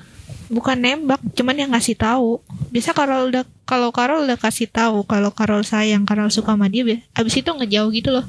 Bukan 0.46 0.79
nembak, 0.79 1.18
cuman 1.33 1.55
yang 1.57 1.70
ngasih 1.70 1.94
tahu. 1.94 2.38
Biasa 2.70 2.90
Karol 2.90 3.29
udah 3.29 3.42
kalau 3.62 3.90
Karol 3.90 4.22
udah 4.22 4.38
kasih 4.38 4.66
tahu 4.66 5.03
kalau 5.03 5.31
Karol 5.31 5.62
sayang, 5.62 6.07
Karol 6.07 6.31
suka 6.31 6.55
sama 6.55 6.66
dia, 6.66 6.83
bi- 6.83 7.03
abis 7.12 7.35
itu 7.37 7.51
ngejauh 7.51 7.90
gitu 7.90 8.14
loh. 8.14 8.22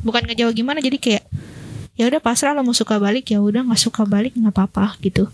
Bukan 0.00 0.22
ngejauh 0.24 0.54
gimana, 0.54 0.78
jadi 0.78 0.94
kayak 0.96 1.24
ya 1.98 2.06
udah 2.06 2.22
pasrah 2.22 2.54
lo 2.54 2.62
mau 2.62 2.70
suka 2.70 2.94
balik 2.96 3.26
ya 3.26 3.42
udah 3.42 3.66
nggak 3.66 3.80
suka 3.80 4.06
balik 4.06 4.30
nggak 4.32 4.54
apa-apa 4.54 4.94
gitu. 5.02 5.26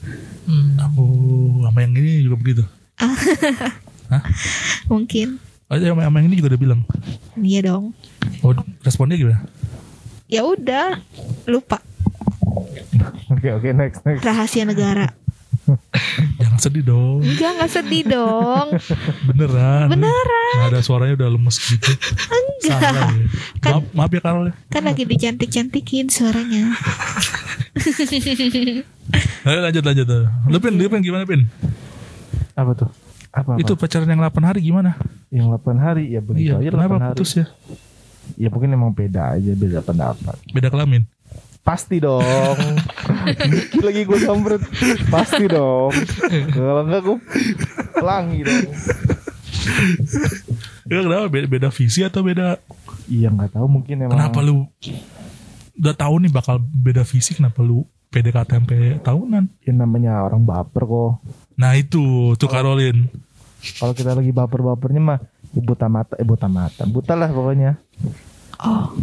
hmm. 0.49 0.81
Oh, 0.97 1.61
sama 1.63 1.85
yang 1.85 1.93
ini 1.93 2.25
juga 2.25 2.37
begitu. 2.39 2.63
Mungkin 4.87 5.41
Oh, 5.65 5.81
sama, 5.81 6.05
sama 6.05 6.21
yang 6.21 6.29
ini 6.29 6.37
juga 6.37 6.53
udah 6.53 6.61
bilang. 6.61 6.81
iya 7.37 7.65
dong. 7.65 7.97
Oh, 8.45 8.53
responnya 8.81 9.17
gimana? 9.17 9.41
Ya 10.27 10.45
udah 10.45 11.01
lupa 11.45 11.81
Oke 13.27 13.49
oke 13.51 13.69
next 13.73 14.05
next. 14.05 14.21
rahasia 14.21 14.63
negara. 14.63 15.11
Jangan 15.65 15.81
Jangan 16.41 16.59
sedih 16.61 16.85
dong. 16.85 17.19
Enggak, 17.21 17.51
enggak 17.57 17.71
sedih 17.73 18.03
dong. 18.05 18.67
Beneran. 19.27 19.89
Beneran. 19.89 20.55
Nggak 20.55 20.71
ada 20.71 20.81
suaranya 20.81 21.15
udah 21.17 21.29
lemes 21.31 21.57
gitu. 21.59 21.89
Salah 22.63 22.93
ya. 23.11 23.27
Kan- 23.59 23.81
Maaf, 23.81 23.85
maaf 23.97 24.11
ya 24.11 24.21
Karol 24.21 24.45
ya. 24.49 24.55
Kan 24.69 24.83
lagi 24.85 25.03
dicantik-cantikin 25.03 26.07
suaranya. 26.07 26.69
Ayo 29.45 29.59
lanjut 29.61 29.83
lanjut. 29.83 30.07
Lu 30.47 30.59
Pin, 30.59 30.73
lu 30.75 30.87
Pin 30.87 31.01
gimana 31.01 31.25
Pin? 31.25 31.49
Apa 32.55 32.73
tuh? 32.75 32.89
Apa, 33.31 33.51
apa? 33.51 33.61
Itu 33.61 33.75
pacaran 33.75 34.07
yang 34.07 34.21
8 34.21 34.31
hari 34.43 34.61
gimana? 34.63 34.95
yang 35.29 35.51
8 35.51 35.75
hari 35.77 36.15
ya 36.15 36.23
begitu 36.23 36.55
Iya, 36.55 36.63
aja 36.63 36.71
kenapa 36.71 36.95
8 36.95 37.03
hari. 37.03 37.11
putus 37.19 37.31
ya? 37.35 37.47
Ya 38.35 38.49
mungkin 38.51 38.75
emang 38.75 38.93
beda 38.93 39.39
aja 39.39 39.53
beda 39.55 39.81
pendapat. 39.85 40.37
Beda 40.51 40.69
kelamin. 40.73 41.07
Pasti 41.65 41.97
dong. 41.97 42.59
Dikit 43.25 43.83
lagi 43.89 44.05
gue 44.05 44.19
jambret. 44.21 44.63
Pasti 45.09 45.49
dong. 45.49 45.93
Kalau 46.53 46.83
enggak 46.85 47.03
gue 47.03 47.19
pelangi 47.97 48.41
dong. 48.45 48.69
Ya 50.85 51.01
kenapa 51.01 51.27
beda, 51.33 51.47
beda 51.49 51.69
visi 51.73 52.05
atau 52.05 52.21
beda 52.21 52.61
Iya 53.09 53.29
nggak 53.33 53.57
tahu 53.57 53.67
mungkin 53.69 54.05
emang. 54.05 54.17
Kenapa 54.17 54.39
lu 54.41 54.65
udah 55.75 55.95
tahu 55.97 56.15
nih 56.25 56.31
bakal 56.33 56.57
beda 56.61 57.03
visi 57.05 57.37
kenapa 57.37 57.61
lu 57.61 57.85
PDKT 58.15 58.51
sampai 58.63 58.81
tahunan? 59.03 59.45
Ya 59.67 59.73
namanya 59.75 60.25
orang 60.25 60.47
baper 60.47 60.87
kok. 60.87 61.13
Nah 61.59 61.75
itu 61.77 62.33
tuh 62.39 62.49
Karolin. 62.49 63.11
Kalau 63.81 63.97
kita 63.97 64.13
lagi 64.13 64.29
baper-bapernya 64.29 65.01
mah 65.01 65.19
ya 65.57 65.61
buta 65.65 65.89
mata, 65.89 66.15
eh 66.21 66.27
buta 66.27 66.49
mata, 66.49 66.85
buta 66.85 67.17
lah 67.17 67.33
pokoknya. 67.33 67.81
Oh. 68.61 68.95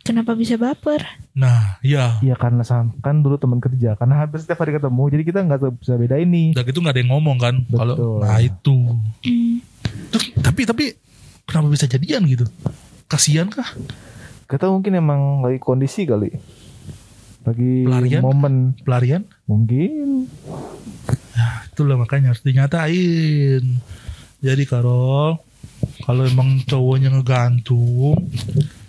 Kenapa 0.00 0.32
bisa 0.32 0.56
baper? 0.56 1.04
Nah 1.36 1.78
iya. 1.84 2.18
Iya 2.24 2.34
karena 2.34 2.64
sam- 2.64 2.96
kan 2.98 3.20
dulu 3.20 3.36
teman 3.36 3.60
kerja, 3.60 3.94
karena 3.94 4.24
hampir 4.24 4.40
setiap 4.42 4.64
hari 4.64 4.74
ketemu, 4.74 5.02
jadi 5.12 5.22
kita 5.22 5.38
nggak 5.44 5.60
bisa 5.78 5.94
beda 5.94 6.16
ini. 6.18 6.50
Udah 6.56 6.64
gitu 6.66 6.80
nggak 6.80 6.94
ada 6.96 7.02
yang 7.04 7.12
ngomong 7.14 7.36
kan? 7.38 7.54
Kalau 7.68 8.18
nah 8.18 8.40
itu. 8.40 8.74
Hmm. 9.22 9.60
Tuh, 10.10 10.22
tapi 10.40 10.66
tapi 10.66 10.84
kenapa 11.46 11.68
bisa 11.70 11.86
jadian 11.86 12.26
gitu? 12.26 12.48
Kasihan 13.06 13.46
kah? 13.52 13.66
Kita 14.50 14.66
mungkin 14.66 14.98
emang 14.98 15.46
lagi 15.46 15.62
kondisi 15.62 16.02
kali, 16.08 16.34
lagi 17.46 17.86
Pelarian? 17.86 18.22
momen 18.24 18.54
Pelarian? 18.82 19.22
mungkin. 19.46 20.26
Itulah 21.70 21.94
makanya 21.94 22.34
harus 22.34 22.42
dinyatain. 22.42 23.78
Jadi 24.42 24.64
Karol, 24.66 25.38
kalau 26.02 26.22
emang 26.24 26.62
cowoknya 26.64 27.10
ngegantung, 27.10 28.18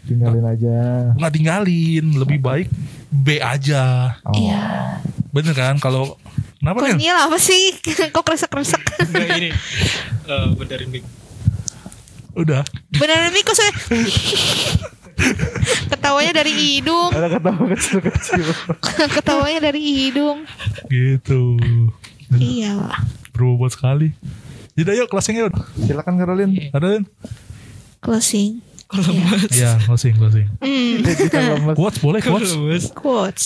Tinggalin 0.01 0.43
aja. 0.43 0.77
nggak 1.15 1.33
tinggalin, 1.33 2.05
lebih 2.17 2.39
baik 2.41 2.67
B 3.11 3.37
aja. 3.37 4.15
Oh. 4.23 4.33
Iya. 4.33 4.97
Bener 5.31 5.51
kan? 5.51 5.75
Kalau 5.77 6.15
kenapa 6.59 6.87
kan? 6.87 6.97
Apa 6.99 7.37
sih? 7.37 7.75
Kok 8.15 8.23
kresek-kresek? 8.23 8.81
Enggak 9.11 9.37
ini. 9.39 9.51
Eh 10.27 10.47
benerin 10.55 10.89
mic. 10.89 11.03
Udah. 12.31 12.63
Beneran 12.95 13.35
nih 13.35 13.43
kok 13.43 13.59
saya 13.59 13.75
Ketawanya 15.91 16.41
dari 16.41 16.55
hidung 16.55 17.11
Ada 17.11 17.27
ketawa 17.27 17.63
kecil-kecil. 17.75 18.47
Ketawanya 19.19 19.59
dari 19.69 19.81
hidung 19.83 20.47
Gitu. 20.87 21.59
Iya 22.31 22.87
Berbobot 23.35 23.75
sekali. 23.75 24.15
Jadi 24.71 24.89
ayo 24.93 25.03
closing 25.05 25.35
yuk. 25.37 25.53
Silakan 25.77 26.15
Karolin. 26.15 26.51
Ada 26.71 26.99
kan? 26.99 27.03
Closing 27.99 28.63
Kalau 28.87 29.07
lemes. 29.07 29.51
Iya, 29.51 29.79
closing, 29.83 30.15
closing. 30.15 30.47
lemes. 31.53 31.75
Quotes 31.75 31.99
boleh, 31.99 32.19
quotes. 32.19 32.51
Quotes 32.91 33.43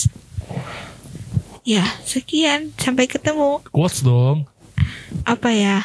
Ya 1.62 1.82
sekian 2.02 2.70
Sampai 2.78 3.06
ketemu 3.06 3.58
Quotes 3.68 4.00
dong. 4.00 4.46
Apa 5.22 5.50
ya 5.50 5.82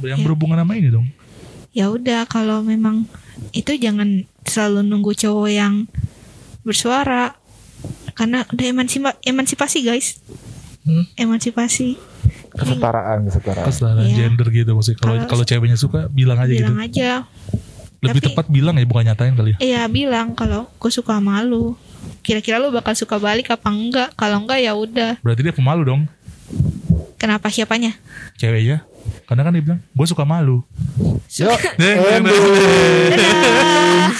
Yang 0.00 0.20
Ya. 0.20 0.24
berhubungan 0.24 0.56
sama 0.56 0.76
ini 0.76 0.88
dong. 0.88 1.08
Ya 1.72 1.88
udah 1.88 2.24
kalau 2.24 2.60
memang 2.60 3.04
Itu 3.52 3.76
jangan 3.76 4.24
selalu 4.44 4.80
nunggu 4.82 5.12
cowok 5.12 5.48
yang 5.48 5.84
Bersuara 6.60 7.36
Karena 8.12 8.44
udah 8.48 8.64
emansipa 8.64 9.12
emansipasi 9.20 9.84
guys 9.84 10.20
Hmm? 10.84 11.08
Emansipasi 11.16 11.96
Kesetaraan, 12.54 13.18
kesetaraan. 13.24 13.64
Kesetaraan 13.66 14.04
Iya. 14.04 14.14
gender 14.16 14.46
gitu 14.48 14.70
maksudnya. 14.72 14.96
Kalau 14.96 15.12
Kalau- 15.16 15.28
kalau 15.28 15.44
ceweknya 15.44 15.74
suka 15.74 16.06
bilang 16.08 16.38
aja 16.38 16.50
Bilang 16.50 16.76
gitu. 16.76 17.00
aja 17.00 17.10
Lebih 17.98 18.20
Tapi- 18.20 18.26
tepat 18.30 18.44
bilang 18.48 18.74
ya 18.74 18.84
bukan 18.84 19.02
nyatain 19.06 19.32
kali 19.32 19.48
ya. 19.52 19.56
Iya 19.58 19.80
bilang 19.88 20.32
kalau 20.32 20.68
gue 20.70 20.90
suka 20.92 21.16
sama 21.16 21.40
lu. 21.40 21.72
Kira-kira 22.20 22.56
lu 22.56 22.68
bakal 22.68 22.92
suka 22.92 23.16
balik 23.16 23.48
apa 23.48 23.64
enggak? 23.66 24.12
Kalau 24.12 24.38
enggak 24.38 24.60
ya 24.60 24.70
udah. 24.76 25.16
Berarti 25.18 25.40
dia 25.40 25.50
pemalu 25.50 25.82
dong. 25.82 26.00
Kenapa 27.16 27.48
siapanya? 27.48 27.96
Ceweknya. 28.36 28.84
Karena 29.24 29.40
kan 29.42 29.52
dia 29.52 29.62
bilang, 29.62 29.80
gue 29.80 30.06
suka 30.06 30.22
malu. 30.22 30.60
Yuk. 31.32 31.58